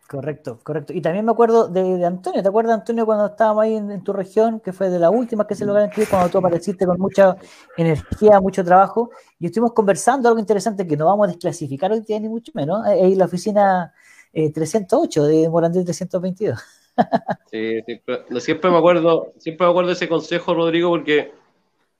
[0.08, 0.94] Correcto, correcto.
[0.94, 4.58] Y también me acuerdo de, Antonio, ¿te acuerdas Antonio cuando estábamos ahí en, tu región,
[4.58, 7.36] que fue de la última que se lograron aquí, cuando tú apareciste con mucha
[7.76, 12.26] energía, mucho trabajo, y estuvimos conversando algo interesante que no vamos a desclasificar hoy ni
[12.26, 13.92] mucho menos, ahí en la oficina
[14.32, 16.58] 308 eh, de Morandé 322.
[17.50, 21.32] Sí, siempre, siempre, me acuerdo, siempre me acuerdo ese consejo, Rodrigo, porque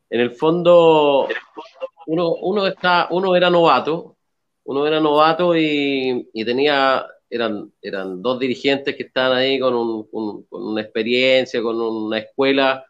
[0.08, 1.28] en el fondo
[2.06, 4.16] uno, uno, está, uno era novato,
[4.64, 10.80] uno era novato y tenía eran, eran dos dirigentes que estaban ahí con, un, una
[10.80, 12.84] experiencia, con una escuela,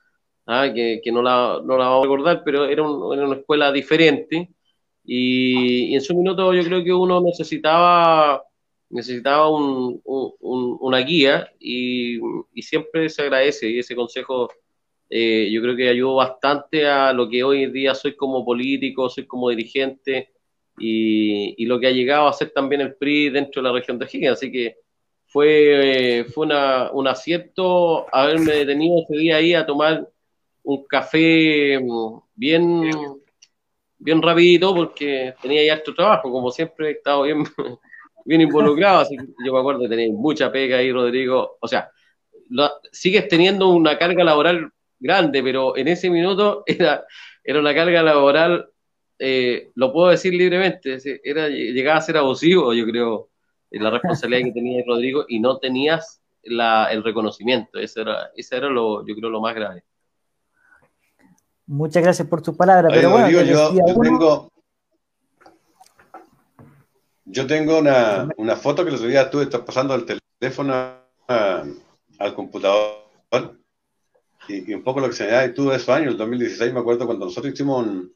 [0.46, 0.72] ¿ah?
[0.74, 4.50] que, no, la, no la vamos a recordar, pero era, era una escuela diferente.
[5.04, 8.42] Y, en su minuto yo creo que uno necesitaba,
[8.90, 12.18] necesitaba un, un, una guía y,
[12.54, 13.68] y, siempre se agradece.
[13.70, 14.48] Y ese consejo
[15.10, 19.08] eh, yo creo que ayudó bastante a lo que hoy en día soy como político,
[19.08, 20.32] soy como dirigente
[20.78, 24.06] y, lo que ha llegado a ser también el PRI dentro de la región de
[24.06, 24.32] Higgins.
[24.32, 24.76] Así que
[25.26, 30.08] fue, fue un acierto haberme detenido ese día ahí a tomar
[30.62, 32.90] un café mm, bien,
[33.98, 37.44] bien rapidito porque tenía ya tu trabajo, como siempre he estado bien,
[38.24, 41.56] bien involucrado, así que yo me acuerdo de tener mucha pega ahí, Rodrigo.
[41.60, 41.90] O sea,
[42.92, 47.04] sigues teniendo una carga laboral grande, pero en ese minuto era,
[47.44, 48.70] era una carga laboral
[49.18, 53.28] eh, lo puedo decir libremente, era, llegaba a ser abusivo, yo creo,
[53.70, 57.78] la responsabilidad que tenía Rodrigo y no tenías el reconocimiento.
[57.78, 59.84] Eso era, eso era lo, yo creo, lo más grave.
[61.66, 62.90] Muchas gracias por tus palabras.
[62.94, 63.44] pero bueno, yo,
[63.84, 64.50] tengo,
[67.26, 70.72] yo tengo una, una foto que los días tú estás pasando del teléfono
[71.26, 73.08] al computador
[74.48, 77.26] y, un poco lo que señalabas tú de esos años, el 2016, me acuerdo cuando
[77.26, 78.14] nosotros hicimos un,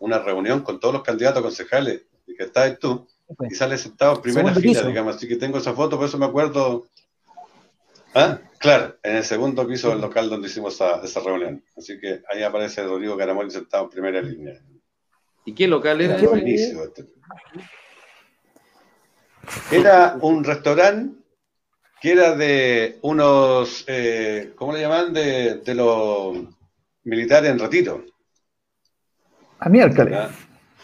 [0.00, 3.06] una reunión con todos los candidatos concejales, y que estás tú,
[3.48, 6.26] y sale sentado en primera fila, digamos, así que tengo esa foto, por eso me
[6.26, 6.86] acuerdo.
[8.14, 8.38] ¿Ah?
[8.58, 11.62] Claro, en el segundo piso del local donde hicimos esa, reunión.
[11.76, 14.60] Así que ahí aparece Rodrigo Caramoli sentado en primera línea.
[15.44, 16.16] ¿Y qué local era?
[16.16, 17.06] Este.
[19.70, 21.16] Era un restaurante
[22.00, 25.12] que era de unos, eh, ¿cómo le llaman?
[25.12, 26.36] De, de los
[27.04, 28.04] militares en ratito.
[29.60, 30.16] A miércoles.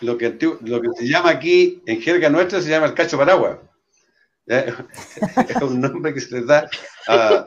[0.01, 3.59] Lo que, lo que se llama aquí, en jerga nuestra, se llama el cacho paraguas.
[4.47, 6.68] Es un nombre que se le da
[7.09, 7.45] a,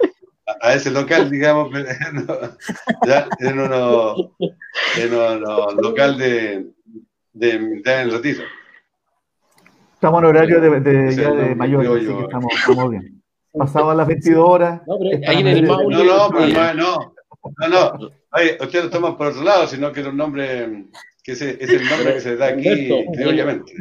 [0.62, 1.70] a ese local, digamos,
[3.06, 3.28] ¿ya?
[3.40, 4.34] en uno,
[4.98, 6.72] en uno local de,
[7.34, 8.44] de militar en retiro.
[9.94, 13.22] Estamos en horario de, de, ya de mayor, así que estamos, estamos bien.
[13.54, 14.82] Pasado a las 22 horas.
[14.86, 15.98] No, pero ahí en el Maule.
[15.98, 17.14] No, no, pero no,
[17.58, 18.10] no, no.
[18.34, 20.86] Oye, ustedes lo toman por otro lado, sino que era un nombre
[21.28, 23.74] que ese es el nombre que se da aquí, obviamente.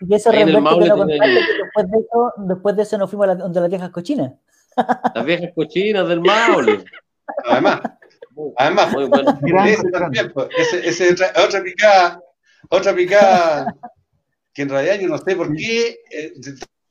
[0.00, 3.34] Y eso, y que lo después, de eso, después de eso nos fuimos a la,
[3.34, 4.32] donde las viejas cochinas.
[5.14, 6.82] Las viejas cochinas del Maule.
[7.44, 7.80] Además,
[8.56, 9.38] además, muy bueno.
[9.66, 12.22] ese también, pues, ese, ese otra, otra picada,
[12.70, 13.76] otra picada
[14.54, 16.32] que en realidad yo no sé por qué eh,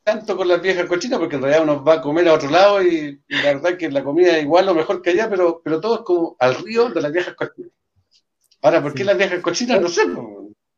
[0.03, 2.83] tanto con las viejas cochinas, porque en realidad uno va a comer a otro lado
[2.83, 5.95] y, la verdad que la comida es igual o mejor que allá, pero, pero todo
[5.95, 7.71] es como al río de las viejas cochinas.
[8.61, 9.81] Ahora, ¿por qué las viejas cochinas?
[9.81, 10.03] No sé,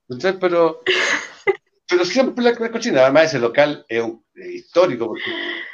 [0.10, 0.82] entonces, pero,
[1.90, 3.02] pero siempre las cochinas.
[3.02, 4.04] Además, ese local es,
[4.36, 5.24] histórico, porque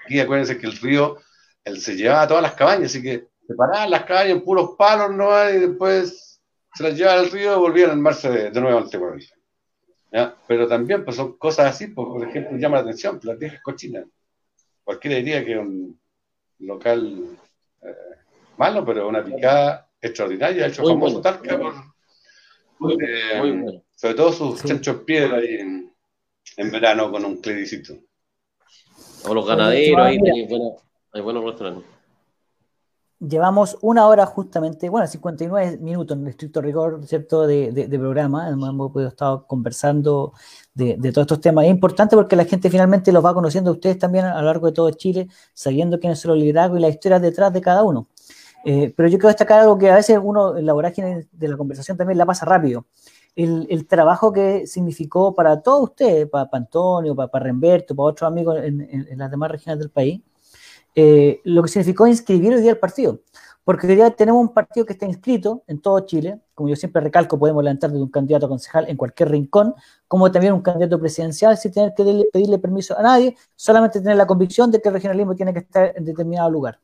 [0.05, 1.18] aquí acuérdense que el río
[1.64, 4.72] él se llevaba a todas las cabañas, así que se paraban las cabañas en puros
[4.78, 5.49] palos, ¿no?
[5.49, 6.41] Y después
[6.74, 9.26] se las llevaban al río y volvían a armarse de, de nuevo al Tehuel.
[10.12, 10.36] ¿Ya?
[10.47, 13.62] Pero también pues, son cosas así, pues, por ejemplo, llama la atención, pues, las viejas
[13.62, 14.05] cochinas.
[14.84, 15.99] Cualquiera diría que es un
[16.60, 17.38] local
[17.84, 17.95] eh,
[18.57, 21.74] malo, pero una picada extraordinaria, hecho famoso tal que por,
[22.80, 25.94] eh, sobre todo sus chanchos piedra ahí en,
[26.58, 27.96] en, verano con un clericito.
[29.26, 30.18] O los ganaderos, ahí
[31.12, 32.00] hay buenos restaurantes.
[33.20, 38.48] Llevamos una hora justamente, bueno, 59 minutos en estricto rigor, ¿cierto?, de, de, programa.
[38.48, 40.32] Hemos podido estar conversando
[40.74, 41.66] de, de, todos estos temas.
[41.66, 44.68] Es importante porque la gente finalmente los va conociendo a ustedes también a lo largo
[44.68, 48.08] de todo Chile, sabiendo quiénes son los liderazgos y las historias detrás de cada uno.
[48.66, 51.57] Eh, pero yo quiero destacar algo que a veces uno en la vorágine de la
[51.57, 52.86] conversación también la pasa rápido.
[53.36, 58.57] El, trabajo que significó para todos ustedes, para, Antonio, para, para Remberto, para otros amigos
[58.62, 60.22] en, en, las demás regiones del país,
[60.93, 63.22] eh, lo que significó inscribir hoy día el partido.
[63.64, 67.01] Porque hoy día tenemos un partido que está inscrito en todo Chile, como yo siempre
[67.01, 69.76] recalco, podemos levantar de un candidato a concejal en cualquier rincón,
[70.07, 72.03] como también un candidato presidencial sin tener que
[72.34, 75.93] pedirle permiso a nadie, solamente tener la convicción de que el regionalismo tiene que estar
[75.95, 76.80] en determinado lugar.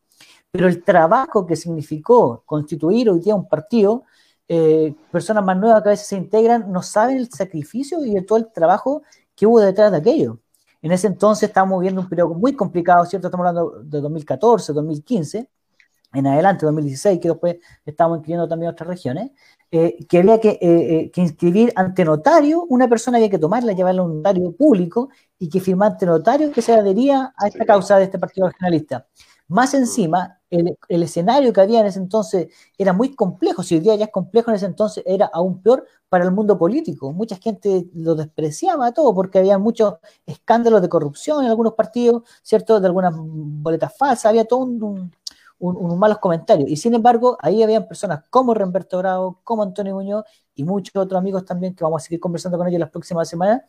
[0.55, 4.05] Pero el trabajo que significó constituir hoy día un partido,
[4.47, 8.37] eh, personas más nuevas que a veces se integran, no saben el sacrificio y todo
[8.37, 9.01] el trabajo
[9.35, 10.39] que hubo detrás de aquello.
[10.81, 13.27] En ese entonces estábamos viendo un periodo muy complicado, ¿cierto?
[13.27, 15.49] Estamos hablando de 2014, 2015,
[16.13, 19.31] en adelante, 2016, que después estamos incluyendo también otras regiones,
[19.71, 24.03] eh, que había que, eh, que, inscribir ante notario, una persona había que tomarla, llevarla
[24.03, 27.97] a un notario público y que firmara ante notario que se adhería a esta causa
[27.97, 29.05] de este partido regionalista.
[29.47, 33.95] Más encima, el, escenario que había en ese entonces era muy complejo, si hoy día
[33.95, 37.11] ya es complejo, en ese entonces era aún peor para el mundo político.
[37.13, 42.79] Mucha gente lo despreciaba todo porque había muchos escándalos de corrupción en algunos partidos, ¿cierto?
[42.79, 45.11] De algunas boletas falsas, había todo un,
[45.59, 46.69] unos malos comentarios.
[46.69, 51.17] Y sin embargo, ahí habían personas como Remberto Bravo, como Antonio Muñoz y muchos otros
[51.19, 53.61] amigos también que vamos a seguir conversando con ellos las próximas semanas,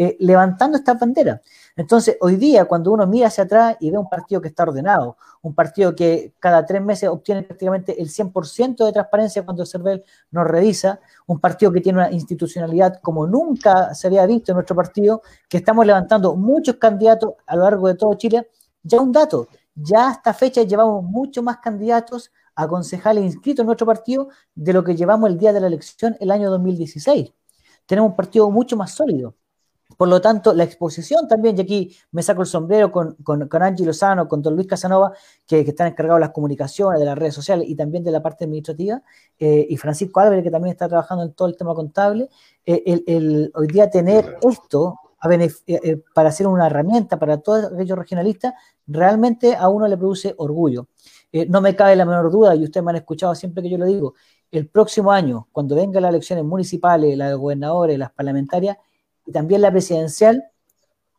[0.00, 1.42] eh, levantando esta bandera.
[1.74, 5.16] Entonces, hoy día, cuando uno mira hacia atrás y ve un partido que está ordenado,
[5.42, 10.04] un partido que cada tres meses obtiene prácticamente el 100% de transparencia cuando el CERVEL
[10.30, 14.76] nos revisa, un partido que tiene una institucionalidad como nunca se había visto en nuestro
[14.76, 18.48] partido, que estamos levantando muchos candidatos a lo largo de todo Chile,
[18.84, 23.66] ya un dato, ya a esta fecha llevamos mucho más candidatos a concejales inscritos en
[23.66, 27.32] nuestro partido de lo que llevamos el día de la elección el año 2016.
[27.84, 29.34] Tenemos un partido mucho más sólido.
[29.98, 33.62] Por lo tanto, la exposición también, y aquí me saco el sombrero con, con, con
[33.64, 35.12] Angie Lozano, con don Luis Casanova,
[35.44, 38.44] que, están encargados de las comunicaciones, de las redes sociales y también de la parte
[38.44, 39.02] administrativa,
[39.40, 42.28] eh, y Francisco Álvarez, que también está trabajando en todo el tema contable.
[42.64, 45.00] Eh, el, hoy día tener esto
[45.66, 48.54] eh, para hacer una herramienta para todos aquellos regionalistas,
[48.86, 50.86] realmente a uno le produce orgullo.
[51.48, 53.86] no me cabe la menor duda, y ustedes me han escuchado siempre que yo lo
[53.86, 54.14] digo,
[54.52, 58.76] el próximo año, cuando vengan las elecciones municipales, las de gobernadores, las parlamentarias,
[59.28, 60.42] y también la presidencial,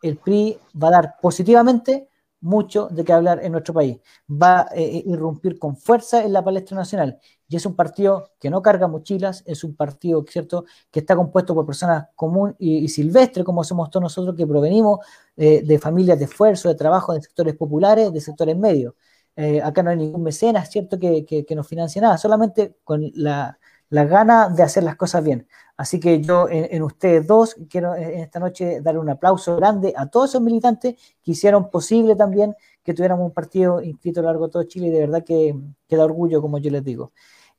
[0.02, 2.10] el PRI va a dar positivamente
[2.42, 4.00] mucho de qué hablar en nuestro país.
[4.28, 7.20] Va a eh, irrumpir con fuerza en la palestra nacional.
[7.48, 10.66] Y es un partido que no carga mochilas, es un partido ¿cierto?
[10.90, 15.06] que está compuesto por personas comunes y, silvestres, como somos todos nosotros, que provenimos
[15.38, 18.96] eh, de familias de esfuerzo, de trabajo, de sectores populares, de sectores medios.
[19.36, 23.60] Eh, acá no hay ningún mecenas, ¿cierto?, que, que, nos financie nada, solamente con la,
[23.90, 25.48] la gana de hacer las cosas bien.
[25.78, 30.08] Así que yo en, ustedes dos quiero en esta noche dar un aplauso grande a
[30.08, 34.48] todos esos militantes que hicieron posible también que tuviéramos un partido inscrito a lo largo
[34.48, 35.56] de todo Chile y de verdad que,
[35.90, 37.12] da orgullo, como yo les digo.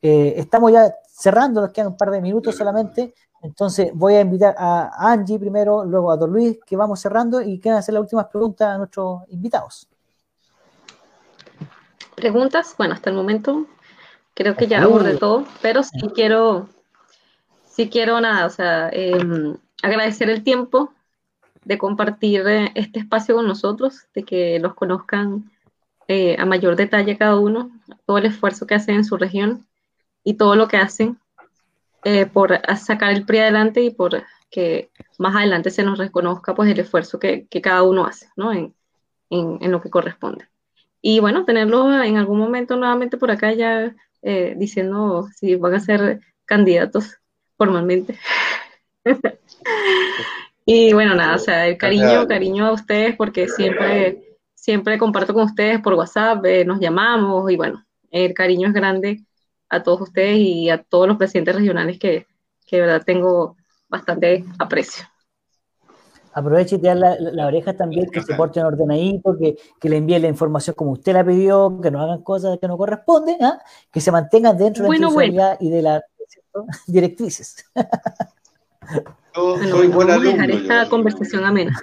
[0.03, 4.55] Eh, estamos ya cerrando, nos quedan un par de minutos solamente, entonces voy a invitar
[4.59, 8.27] a Angie primero, luego a Don Luis, que vamos cerrando y quieren hacer las últimas
[8.27, 9.89] preguntas a nuestros invitados.
[12.17, 13.67] Preguntas, bueno, hasta el momento
[14.41, 16.67] Creo que ya abordé todo, pero sí quiero,
[17.67, 20.95] sí quiero nada, o sea, em, agradecer el tiempo
[21.63, 25.51] de compartir eh, este espacio con nosotros, de que los conozcan
[26.09, 27.71] eh, a mayor detalle cada uno,
[28.07, 29.67] todo el esfuerzo que hacen en su región
[30.25, 31.19] y todo lo que hacen
[32.05, 36.71] eh, por sacar el PRI adelante y por que más adelante se nos reconozca pues
[36.71, 38.55] el esfuerzo que, que cada uno hace, ¿no?
[38.55, 38.75] En,
[39.29, 40.49] en, en, lo que corresponde.
[41.03, 45.81] Y bueno, tenerlo en algún momento nuevamente por acá ya eh, diciendo si van a
[45.81, 47.19] ser candidatos
[47.57, 48.19] formalmente.
[50.65, 55.45] y bueno, nada, o sea, el cariño, cariño a ustedes porque siempre, siempre comparto con
[55.45, 59.25] ustedes por WhatsApp, eh, nos llamamos y bueno, el cariño es grande
[59.69, 62.27] a todos ustedes y a todos los presidentes regionales que,
[62.67, 63.57] que de verdad tengo
[63.89, 65.10] bastante aprecio
[66.41, 70.23] aproveche y te da la, oreja también, que se porten ordenadito, que, que le envíen
[70.23, 73.59] la información como usted la pidió, que no hagan cosas que no corresponden, ¿ah?
[73.93, 76.03] que se mantengan dentro de la institucionalidad y de las
[76.87, 77.65] directrices.
[79.35, 81.79] vamos a dejar esta conversación amena.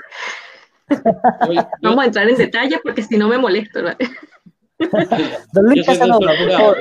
[1.81, 3.81] vamos a entrar en detalles porque si no me molesto.
[5.53, 6.77] Don Luis Casanova, por favor.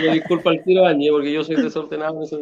[0.00, 2.36] Yo disculpa al tiro, Añe, porque yo soy desordenado en ese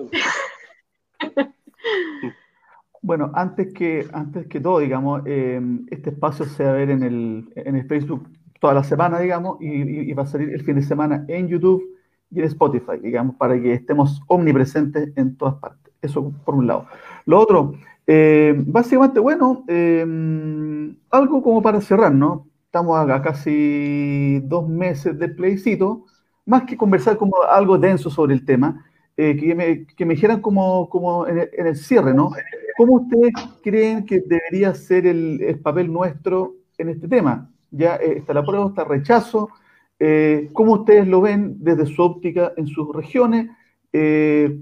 [3.02, 7.02] Bueno, antes que, antes que todo, digamos, em, este espacio se va a ver en
[7.02, 8.28] el, en el Facebook
[8.60, 11.82] toda la semana, digamos, y, va a salir el fin de semana en YouTube
[12.30, 15.92] y en Spotify, digamos, para que estemos omnipresentes en todas partes.
[16.00, 16.86] Eso por un lado.
[17.26, 17.74] Lo otro,
[18.06, 22.46] em, básicamente, bueno, em, algo como para cerrar, ¿no?
[22.66, 26.04] Estamos a casi dos meses de plebiscito,
[26.46, 28.84] más que conversar como algo denso sobre el tema,
[29.16, 32.30] eh, que, me, que me dijeran como, como en, el, cierre, ¿no?
[32.76, 37.50] ¿Cómo ustedes creen que debería ser el, papel nuestro en este tema?
[37.70, 39.50] Ya eh, está la prueba, está el rechazo.
[39.98, 43.50] Eh, ¿Cómo ustedes lo ven desde su óptica en sus regiones?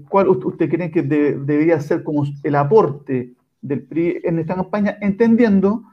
[0.09, 4.97] ¿Cuál usted cree que debería ser como el aporte del PRI en esta campaña?
[4.99, 5.83] Entendiendo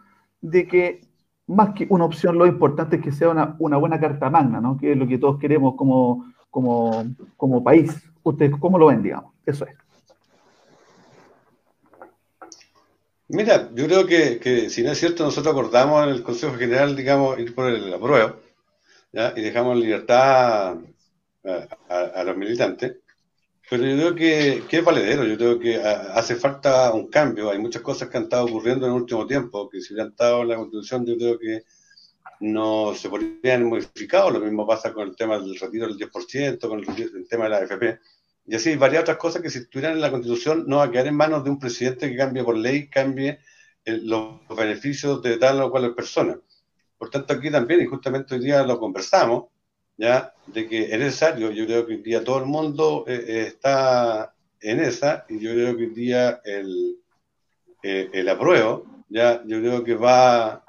[0.41, 1.01] de que
[1.49, 4.77] más que una opción, lo importante es que sea una, una buena carta magna, ¿no?
[4.77, 7.05] Que es lo que todos queremos como, como,
[7.37, 7.91] como país.
[8.23, 9.33] ¿Ustedes cómo lo ven, digamos?
[9.47, 9.88] Eso es.
[13.29, 17.39] Mira, yo creo que, si no es cierto, nosotros acordamos en el Consejo General, digamos,
[17.39, 18.37] ir por el apruebo,
[19.13, 19.35] ¿ya?
[19.37, 20.79] y dejamos libertad
[21.45, 22.97] a, los militantes.
[23.71, 27.51] Pero yo creo que, que, es valedero, yo creo que hace falta un cambio.
[27.51, 30.43] Hay muchas cosas que han estado ocurriendo en el último tiempo, que si hubieran estado
[30.43, 31.65] en la Constitución, yo creo que
[32.41, 34.33] no se podrían modificar.
[34.33, 37.57] Lo mismo pasa con el tema del retiro del 10%, con el, tema de la
[37.59, 38.01] AFP.
[38.49, 41.07] Y así varias otras cosas que si estuvieran en la Constitución no va a quedar
[41.07, 43.41] en manos de un presidente que cambie por ley, cambie
[43.85, 46.39] los beneficios de tal o cual persona.
[46.97, 49.45] Por tanto, aquí también, y justamente hoy día lo conversamos,
[49.99, 53.45] ya de que es necesario, yo creo que hoy día todo el mundo eh, eh,
[53.49, 56.97] está en esa, y yo creo que hoy día el,
[57.83, 60.65] eh, el apruebo, ya yo creo que va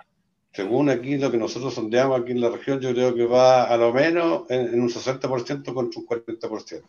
[0.52, 3.78] según aquí lo que nosotros sondeamos aquí en la región, yo creo que va a
[3.78, 6.84] lo menos en, un 60% contra un 40%.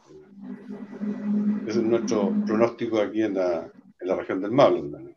[1.66, 5.14] Ese es nuestro pronóstico aquí en la, en la región del Maule.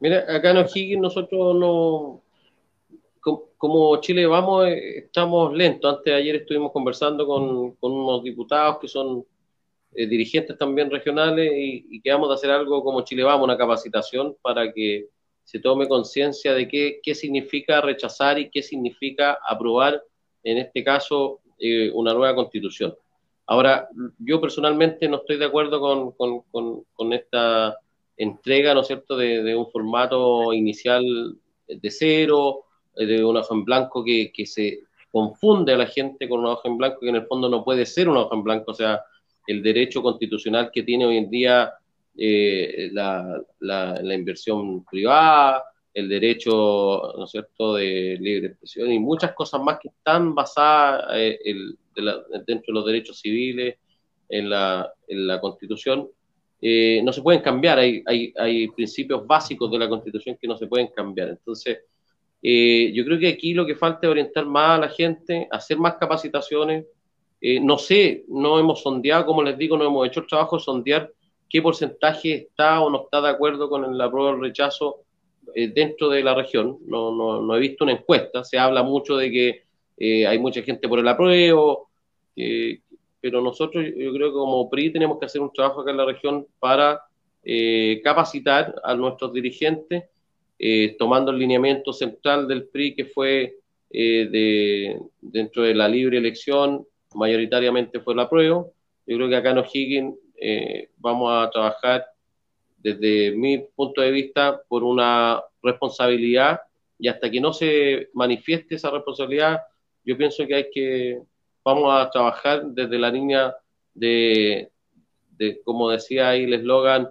[0.00, 2.22] Mira, acá en O'Higgins nosotros no,
[3.56, 5.90] como Chile vamos, eh, estamos lentos.
[5.90, 9.24] Antes de ayer estuvimos conversando con, con unos diputados que son
[9.94, 14.36] eh, dirigentes también regionales y, y quedamos de hacer algo como Chile vamos, una capacitación
[14.42, 15.08] para que
[15.52, 20.02] se tome conciencia de qué, qué, significa rechazar y qué significa aprobar,
[20.42, 22.94] en este caso, eh, una nueva constitución.
[23.46, 23.86] Ahora,
[24.18, 27.76] yo personalmente no estoy de acuerdo con, con, con, esta
[28.16, 31.04] entrega, ¿no es cierto?, de, de, un formato inicial
[31.68, 32.64] de cero,
[32.96, 36.52] eh, de una hoja en blanco que, que se confunde a la gente con una
[36.52, 38.74] hoja en blanco que en el fondo no puede ser una hoja en blanco, o
[38.74, 39.02] sea,
[39.46, 41.74] el derecho constitucional que tiene hoy en día
[42.14, 49.32] eh, la, la, inversión privada, el derecho, ¿no es cierto?, de libre expresión y muchas
[49.32, 51.38] cosas más que están basadas eh,
[52.46, 53.76] dentro de los derechos civiles
[54.28, 56.08] en la, en la Constitución.
[56.60, 60.56] Eh, no se pueden cambiar, hay, hay, hay, principios básicos de la Constitución que no
[60.56, 61.30] se pueden cambiar.
[61.30, 61.78] Entonces,
[62.42, 65.94] yo creo que aquí lo que falta es orientar más a la gente, hacer más
[65.94, 66.84] capacitaciones.
[67.62, 71.10] no sé, no hemos sondeado, como les digo, no hemos hecho el trabajo de sondear
[71.52, 75.04] qué porcentaje está o no está de acuerdo con el apruebo o el rechazo
[75.54, 76.78] eh, dentro de la región.
[76.86, 79.62] No, no, he visto una encuesta, se habla mucho de que
[79.98, 81.90] eh, hay mucha gente por el apruebo,
[82.36, 82.80] eh,
[83.20, 86.06] pero nosotros yo creo que como PRI tenemos que hacer un trabajo acá en la
[86.06, 87.02] región para
[88.02, 90.04] capacitar a nuestros dirigentes,
[90.96, 93.56] tomando el lineamiento central del PRI que fue
[93.90, 98.72] de, dentro de la libre elección, mayoritariamente fue el apruebo.
[99.06, 100.14] Yo creo que acá en O'Higgins
[100.44, 102.04] eh, vamos a trabajar
[102.78, 106.60] desde mi punto de vista por una responsabilidad
[106.98, 109.60] y hasta que no se manifieste esa responsabilidad,
[110.04, 111.22] yo pienso que hay que,
[111.64, 113.54] vamos a trabajar desde la línea
[113.94, 114.70] de,
[115.64, 117.08] como decía ahí el eslogan,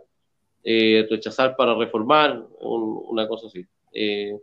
[0.63, 3.65] eh, rechazar para reformar, una cosa así.
[3.93, 4.37] Eh,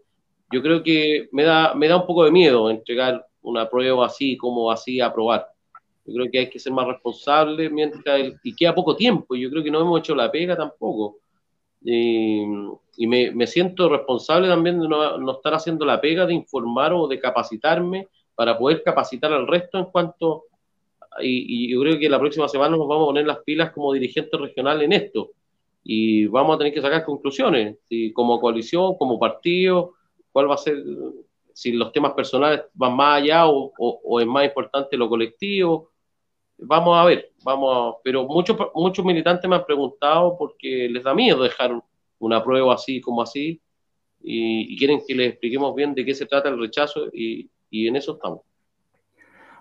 [0.51, 4.37] yo creo que me da, me da un poco de miedo entregar una prueba así
[4.37, 5.47] como así aprobar.
[6.09, 9.37] Yo creo que hay que ser más responsable mientras y queda poco tiempo.
[9.37, 11.19] Yo creo que no hemos hecho la pega tampoco.
[11.83, 12.47] Y,
[13.07, 17.07] me, me, siento responsable también de no, no, estar haciendo la pega de informar o
[17.07, 20.45] de capacitarme para poder capacitar al resto en cuanto.
[21.21, 24.41] Y, yo creo que la próxima semana nos vamos a poner las pilas como dirigentes
[24.41, 25.33] regionales en esto.
[25.85, 29.93] Y vamos a tener que sacar conclusiones, si como coalición, como partido,
[30.33, 30.83] cuál va a ser,
[31.53, 35.91] si los temas personales van más allá o, o es más importante lo colectivo
[36.61, 41.43] Vamos a ver, vamos pero muchos muchos militantes me han preguntado porque les da miedo
[41.43, 41.81] dejar
[42.19, 43.61] una prueba así como así
[44.21, 48.15] y, quieren que les expliquemos bien de qué se trata el rechazo y, en eso
[48.15, 48.41] estamos.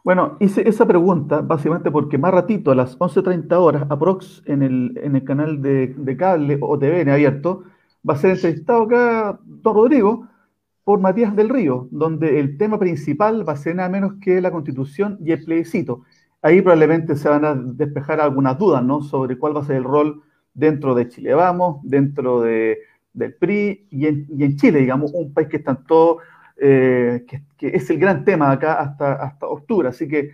[0.03, 4.97] Bueno, hice esa pregunta básicamente porque más ratito, a las 11.30 horas, aprox en el,
[5.03, 7.63] en el canal de, de cable o TVN abierto,
[8.07, 10.27] va a ser entrevistado acá don Rodrigo
[10.83, 14.51] por Matías del Río, donde el tema principal va a ser nada menos que la
[14.51, 16.03] constitución y el plebiscito
[16.41, 19.01] ahí probablemente se van a despejar algunas dudas, ¿no?
[19.01, 20.23] Sobre cuál va a ser el rol
[20.53, 22.79] dentro de Chile Vamos, dentro de,
[23.13, 26.19] del PRI y en, Chile, digamos, un país que está todo,
[26.57, 29.89] eh, que, es el gran tema acá hasta, hasta octubre.
[29.89, 30.31] Así que,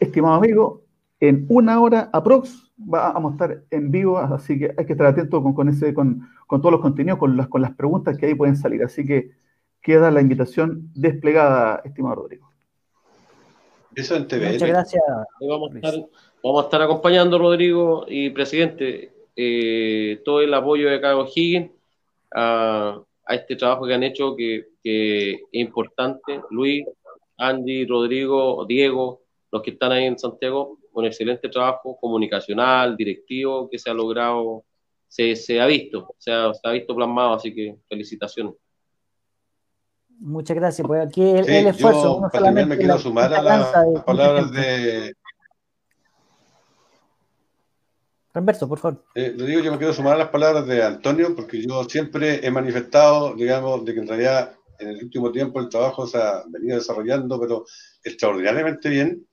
[0.00, 0.82] estimado amigo,
[1.20, 5.42] en una hora aprox vamos a estar en vivo, así que hay que estar atento
[5.42, 8.34] con, con, ese, con, con todos los contenidos, con las, con las preguntas que ahí
[8.34, 8.82] pueden salir.
[8.84, 9.30] Así que
[9.80, 12.45] queda la invitación desplegada, estimado Rodrigo.
[13.96, 14.52] Eso en TV.
[14.52, 15.02] Muchas gracias.
[15.40, 15.94] Vamos a, estar,
[16.44, 21.70] vamos a estar acompañando, Rodrigo y presidente, eh, todo el apoyo de Carlos Higgins
[22.34, 26.42] a, a, este trabajo que han hecho, que, que, es importante.
[26.50, 26.84] Luis,
[27.38, 33.78] Andy, Rodrigo, Diego, los que están ahí en Santiago, un excelente trabajo comunicacional, directivo que
[33.78, 34.64] se ha logrado
[35.08, 38.54] se, ha visto, se ha, se ha visto plasmado, así que felicitaciones.
[40.18, 40.86] Muchas gracias.
[40.86, 42.20] Pues aquí el, el esfuerzo.
[42.32, 45.14] Yo, también me quiero sumar a las palabras de.
[48.34, 49.02] Humberto, por favor.
[49.14, 52.46] Eh, lo digo, yo me quiero sumar a las palabras de Antonio, porque yo siempre
[52.46, 56.44] he manifestado, digamos, de que en realidad en el último tiempo el trabajo se ha
[56.48, 57.64] venido desarrollando, pero
[58.04, 59.26] extraordinariamente bien.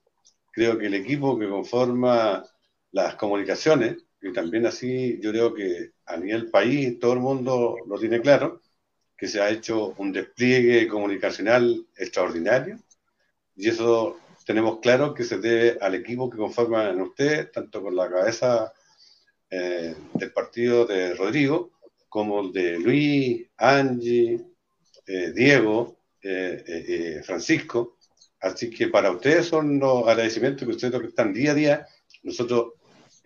[0.50, 2.44] Creo que el equipo que conforma
[2.92, 7.98] las comunicaciones, y también así yo creo que a nivel país todo el mundo lo
[7.98, 8.62] tiene claro,
[9.16, 12.78] que se ha hecho un despliegue comunicacional extraordinario
[13.56, 18.10] y eso tenemos claro que se debe al equipo que conforman ustedes, tanto con la
[18.10, 18.72] cabeza
[19.50, 21.72] eh, del partido de Rodrigo
[22.08, 24.40] como el de Luis, Angie,
[25.06, 27.98] eh, Diego, eh, Francisco.
[28.40, 31.86] Así que para ustedes son los agradecimientos que ustedes están día a día.
[32.22, 32.74] Nosotros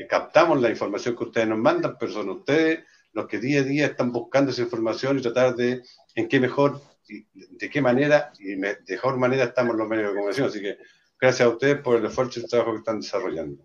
[0.09, 3.87] captamos la información que ustedes nos mandan, pero son ustedes los que día a día
[3.87, 5.83] están buscando esa información y tratar de
[6.15, 10.49] en qué mejor, de qué manera y de mejor manera estamos los medios de comunicación.
[10.49, 10.79] Así que
[11.21, 13.63] gracias a ustedes por el esfuerzo y el trabajo que están desarrollando.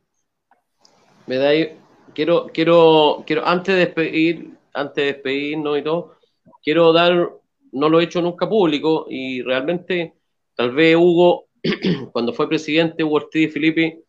[1.28, 1.52] Me da
[2.14, 6.18] quiero, quiero, quiero, antes de despedir, antes de despedirnos y todo,
[6.64, 7.32] quiero dar,
[7.72, 10.14] no lo he hecho nunca público y realmente,
[10.56, 11.48] tal vez Hugo,
[12.12, 14.04] cuando fue presidente, Hugo Ortiz Felipe,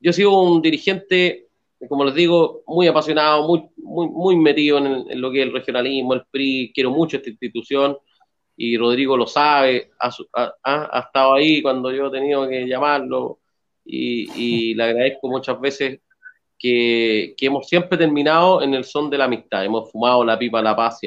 [0.00, 1.48] yo sigo un dirigente
[1.88, 6.14] como les digo, muy apasionado, muy, muy, muy metido en, lo que es el regionalismo,
[6.14, 7.96] el PRI, quiero mucho esta institución
[8.56, 13.40] y Rodrigo lo sabe, ha, estado ahí cuando yo he tenido que llamarlo
[13.84, 16.00] y, le agradezco muchas veces
[16.58, 20.76] que, hemos siempre terminado en el son de la amistad, hemos fumado la pipa la
[20.76, 21.00] paz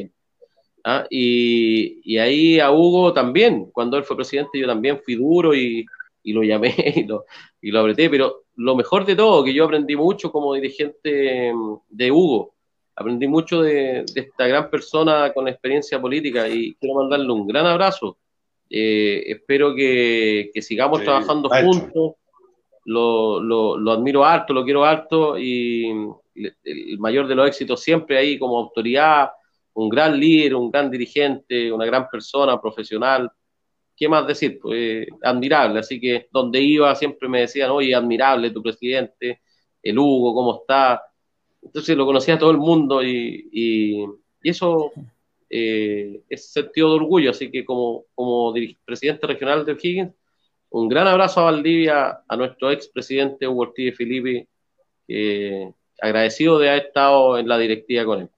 [0.83, 1.05] ¿ah?
[1.09, 5.85] Y, y, ahí a Hugo también, cuando él fue presidente yo también fui duro y,
[6.23, 7.25] y lo llamé y lo,
[7.61, 11.75] y lo apreté, pero lo mejor de todo, que yo aprendí mucho como dirigente mm,
[11.89, 12.53] de Hugo,
[12.95, 18.17] aprendí mucho de, esta gran persona con experiencia política y quiero mandarle un gran abrazo.
[18.69, 22.13] Eh, espero que, sigamos trabajando juntos.
[22.85, 25.89] Lo, lo, admiro harto, lo quiero harto y
[26.35, 29.29] el mayor de los éxitos siempre ahí como autoridad,
[29.73, 33.31] un gran líder, un gran dirigente, una gran persona profesional,
[33.95, 34.59] ¿qué más decir?
[34.61, 39.41] Pues admirable, así que donde iba siempre me decían, oye, admirable tu presidente,
[39.83, 41.03] el Hugo, ¿cómo está?
[41.61, 44.05] Entonces lo conocía todo el mundo y, y,
[44.43, 44.91] eso
[45.49, 48.53] eh, es sentido de orgullo, así que como, como
[48.85, 50.13] presidente regional de O'Higgins,
[50.69, 54.47] un gran abrazo a Valdivia, a nuestro ex presidente Hugo Ortiz Filippi,
[56.01, 58.29] agradecido de haber estado en la directiva con él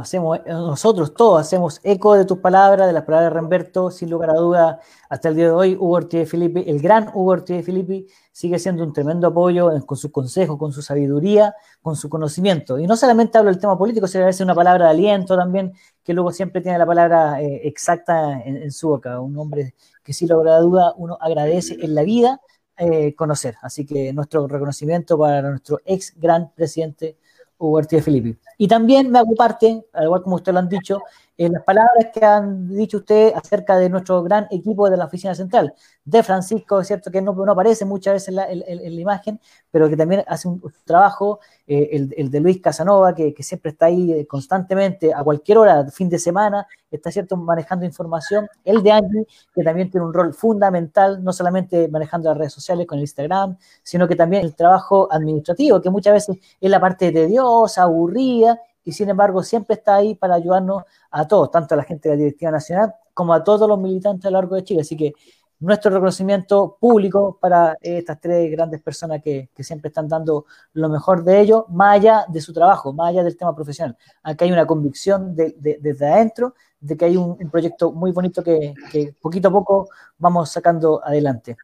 [0.00, 4.30] hacemos, nosotros todos hacemos eco de tus palabras, de las palabras de Remberto, sin lugar
[4.30, 8.06] a duda, hasta el día de hoy, Hugo Ortiz Filippi, el gran Hugo Ortiz Filippi,
[8.32, 12.78] sigue siendo un tremendo apoyo con su consejo, con su sabiduría, con su conocimiento.
[12.78, 15.72] Y no solamente hablo del tema político, sino a veces una palabra de aliento también,
[16.04, 19.20] que luego siempre tiene la palabra eh, exacta en, su boca.
[19.20, 22.40] Un hombre que sin lugar a duda uno agradece en la vida
[22.76, 23.56] eh, conocer.
[23.62, 27.16] Así que nuestro reconocimiento para nuestro ex gran presidente
[27.58, 28.36] Ortiz de Filippi.
[28.58, 31.02] Y también me hago parte, al igual como ustedes lo han dicho,
[31.38, 35.34] en las palabras que han dicho ustedes acerca de nuestro gran equipo de la oficina
[35.34, 39.40] central, de Francisco, cierto que no, no aparece muchas veces en la, imagen,
[39.70, 44.12] pero que también hace un, trabajo, eh, el, de Luis Casanova, que, siempre está ahí
[44.12, 49.26] eh, constantemente, a cualquier hora, fin de semana, está cierto manejando información, el de Angie,
[49.54, 53.58] que también tiene un rol fundamental, no solamente manejando las redes sociales con el Instagram,
[53.82, 58.92] sino que también el trabajo administrativo, que muchas veces es la parte tediosa, aburrida, y
[58.92, 62.18] sin embargo siempre está ahí para ayudarnos a todos, tanto a la gente de la
[62.20, 64.82] Directiva Nacional como a todos los militantes a lo largo de Chile.
[64.82, 65.12] Así que
[65.58, 71.40] nuestro reconocimiento público para estas tres grandes personas que, siempre están dando lo mejor de
[71.40, 73.96] ellos, más allá de su trabajo, más allá del tema profesional.
[74.22, 79.14] Aquí hay una convicción desde adentro de que hay un, proyecto muy bonito que, que
[79.20, 79.88] poquito a poco
[80.18, 81.56] vamos sacando adelante.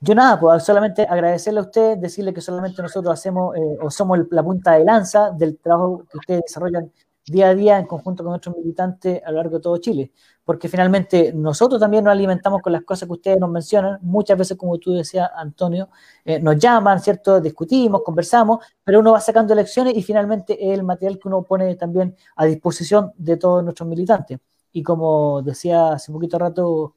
[0.00, 4.18] Yo nada, pues solamente agradecerle a usted, decirle que solamente nosotros hacemos eh, o somos
[4.30, 6.92] la punta de lanza del trabajo que ustedes desarrollan
[7.26, 10.12] día a día en conjunto con nuestros militantes a lo largo de todo Chile,
[10.44, 14.58] porque finalmente nosotros también nos alimentamos con las cosas que ustedes nos mencionan, muchas veces
[14.58, 15.88] como tú decías, Antonio,
[16.24, 17.40] eh, nos llaman, ¿cierto?
[17.40, 21.74] Discutimos, conversamos, pero uno va sacando elecciones y finalmente es el material que uno pone
[21.76, 24.38] también a disposición de todos nuestros militantes.
[24.72, 26.94] Y como decía hace un poquito rato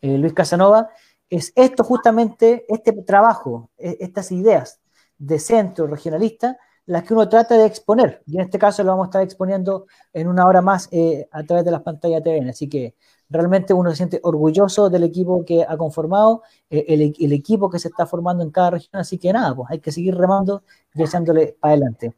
[0.00, 0.90] eh, Luis Casanova,
[1.32, 4.80] es esto justamente, este trabajo, e, estas ideas
[5.16, 8.22] de centro regionalista, las que uno trata de exponer.
[8.26, 11.42] Y en este caso lo vamos a estar exponiendo en una hora más eh, a
[11.44, 12.50] través de las pantallas TVN.
[12.50, 12.96] Así que
[13.30, 17.88] realmente uno se siente orgulloso del equipo que ha conformado, eh, el, equipo que se
[17.88, 20.64] está formando en cada región, así que nada, pues hay que seguir remando
[20.94, 22.14] y echándole para adelante.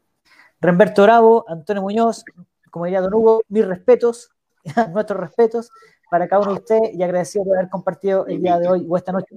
[0.59, 2.25] Remberto Bravo, Antonio Muñoz,
[2.69, 4.31] como diría Don Hugo, mis respetos,
[4.93, 5.69] nuestros respetos
[6.09, 8.97] para cada uno de ustedes y agradecido por haber compartido el día de hoy o
[8.97, 9.35] esta noche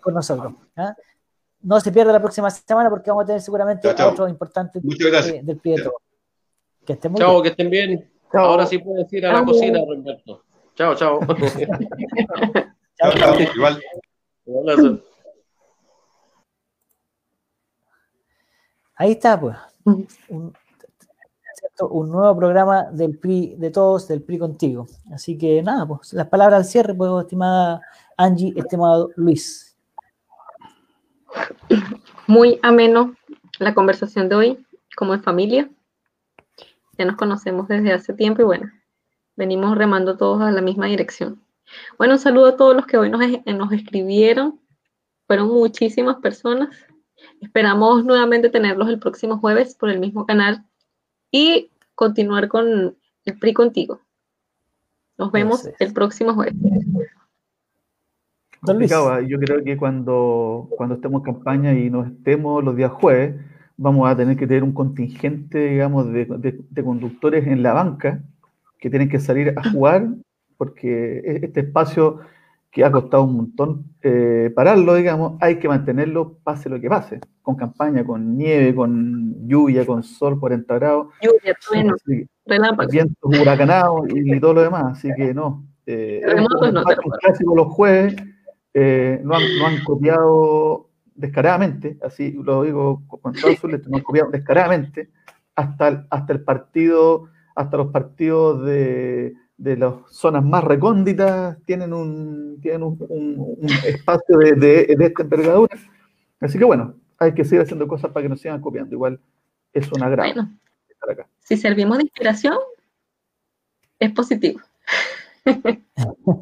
[0.00, 0.54] con nosotros.
[0.76, 0.94] ¿ah?
[1.62, 5.94] No se pierda la próxima semana porque vamos a tener seguramente otro importante del Prieto.
[6.84, 7.42] Que estén muy chao, bien.
[7.42, 8.10] que estén bien.
[8.32, 10.42] Ahora sí puedes ir a la cocina, Roberto.
[10.78, 11.18] Chao, chao.
[12.96, 13.40] chao, chao.
[13.56, 13.82] Igual.
[18.94, 19.56] Ahí está, pues.
[19.84, 20.52] Un,
[21.80, 24.86] un, nuevo programa del PRI de todos, del PRI contigo.
[25.12, 27.80] Así que nada, pues las palabras al cierre, pues, estimada
[28.16, 29.76] Angie, estimado Luis.
[32.26, 33.14] Muy ameno
[33.58, 35.70] la conversación de hoy, como en familia.
[36.96, 38.70] Ya nos conocemos desde hace tiempo y bueno,
[39.36, 41.42] venimos remando todos a la misma dirección.
[41.96, 44.60] Bueno, un saludo a todos los que hoy nos, nos escribieron.
[45.26, 46.70] Fueron muchísimas personas.
[47.40, 50.64] Esperamos nuevamente tenerlos el próximo jueves por el mismo canal
[51.30, 54.00] y continuar con el PRI contigo.
[55.16, 56.54] Nos vemos el próximo jueves.
[59.28, 63.34] Yo creo que cuando, cuando estemos en campaña y nos estemos los días jueves,
[63.76, 68.22] vamos a tener que tener un contingente, digamos, de, conductores en la banca
[68.78, 70.08] que tienen que salir a jugar,
[70.56, 72.20] porque e, este espacio
[72.70, 77.20] que ha costado un montón eh, pararlo, digamos, hay que mantenerlo pase lo que pase,
[77.42, 81.08] con campaña, con nieve, con lluvia, con sol 40 grados.
[81.22, 81.94] Lluvia, trueno,
[82.90, 85.64] vientos huracanados y, todo lo demás, así que no.
[85.86, 88.14] Eh, no, los jueves
[88.74, 94.02] eh, no, han, no, han, copiado descaradamente, así lo digo con todo su no han
[94.02, 95.08] copiado descaradamente
[95.56, 102.58] hasta hasta el partido, hasta los partidos de, de las zonas más recónditas tienen un,
[102.62, 105.76] tienen un, espacio de, de, esta envergadura.
[106.40, 108.94] Así que bueno, hay que seguir haciendo cosas para que nos sigan copiando.
[108.94, 109.20] Igual
[109.72, 112.56] es una gran bueno, Si servimos de inspiración,
[113.98, 114.60] es positivo.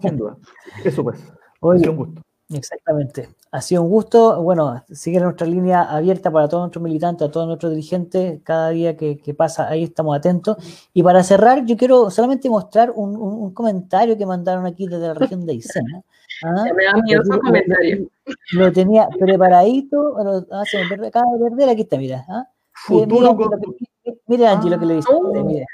[0.03, 0.37] Sin duda.
[0.85, 1.19] Eso pues.
[1.61, 2.26] Oye, un gusto.
[2.49, 3.29] Exactamente.
[3.51, 4.43] Ha sido un gusto.
[4.43, 8.41] Bueno, sigue nuestra línea abierta para todos nuestros militantes, a todos nuestros dirigentes.
[8.45, 10.57] Cada día que, pasa, ahí estamos atentos.
[10.93, 15.45] Y para cerrar, yo quiero solamente mostrar un, comentario que mandaron aquí desde la región
[15.45, 15.85] de Aysén.
[16.45, 16.65] ¿Ah?
[16.77, 18.09] Me da miedo ese comentario.
[18.53, 20.17] Lo tenía preparadito.
[20.53, 21.69] ah, se me acaba de perder.
[21.71, 22.25] Aquí está, mira.
[22.29, 22.47] ¿ah?
[24.27, 25.09] Mire, Angie, lo que le dice.
[25.13, 25.45] Oh.
[25.45, 25.67] Mire.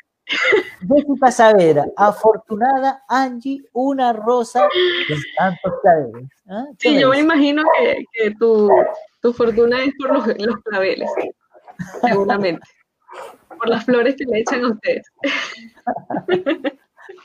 [0.89, 4.63] Jessica Saavedra, afortunada Angie, una rosa
[5.09, 6.29] de tantos claveles.
[6.49, 6.67] ¿Ah?
[6.79, 7.63] Sí, yo me imagino
[8.13, 8.71] que, tu,
[9.33, 11.11] fortuna es por los, claveles,
[12.01, 12.67] seguramente.
[13.49, 15.07] por las flores que le echan a ustedes.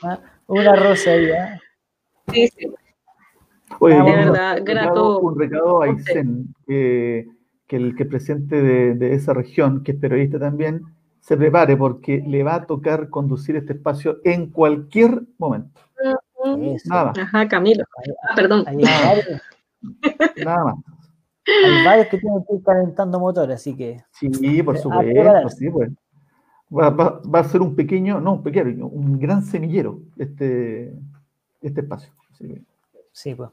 [0.02, 0.18] ¿Ah?
[0.46, 1.60] Una rosa ahí, ¿eh?
[2.32, 2.74] Sí, sí.
[3.80, 5.20] Oye, de verdad, grato.
[5.20, 7.26] Un recado a Isen, que,
[7.68, 10.82] el que presidente de, de esa región, que es periodista también,
[11.28, 15.78] se prepare porque le va a tocar conducir este espacio en cualquier momento.
[16.86, 17.84] Nada Ajá, Camilo.
[18.22, 18.64] Ah, perdón.
[20.42, 20.76] Nada más.
[21.46, 24.02] Hay varios que tienen que ir calentando motores, así que.
[24.12, 25.90] Sí, por supuesto, sí, pues.
[26.74, 30.94] Va, va, va, a ser un pequeño, no un pequeño, un gran semillero este,
[31.60, 32.10] este espacio.
[33.12, 33.50] Sí, pues.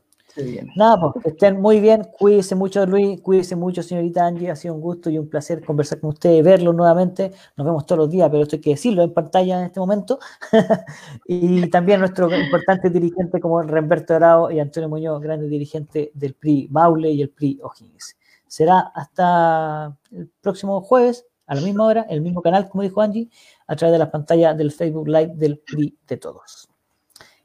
[0.76, 4.82] Nada, pues estén muy bien, cuídense mucho Luis, cuídense mucho señorita Angie, ha sido un
[4.82, 8.44] gusto y un placer conversar con ustedes, verlo nuevamente, nos vemos todos los días, pero
[8.44, 10.20] esto hay que decirlo en pantalla en este momento,
[11.26, 16.68] y también nuestro importante dirigente como Remberto Dorado y Antonio Muñoz, grande dirigente del PRI
[16.70, 18.18] Maule y el PRI O'Higgins.
[18.48, 23.30] Será hasta el próximo jueves, a la misma hora, el mismo canal, como dijo Angie,
[23.68, 26.68] a través de las pantallas del Facebook Live del PRI de todos.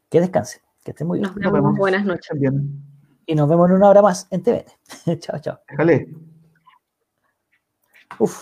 [0.09, 0.70] Que descansen.
[0.85, 1.31] Que estén muy bien.
[1.36, 1.77] Nos vemos.
[1.77, 2.31] Buenas noches.
[3.27, 4.65] Y nos vemos en una hora más en TVN.
[5.20, 5.59] chao, chao.
[5.69, 6.09] Déjale.
[8.19, 8.39] Uf.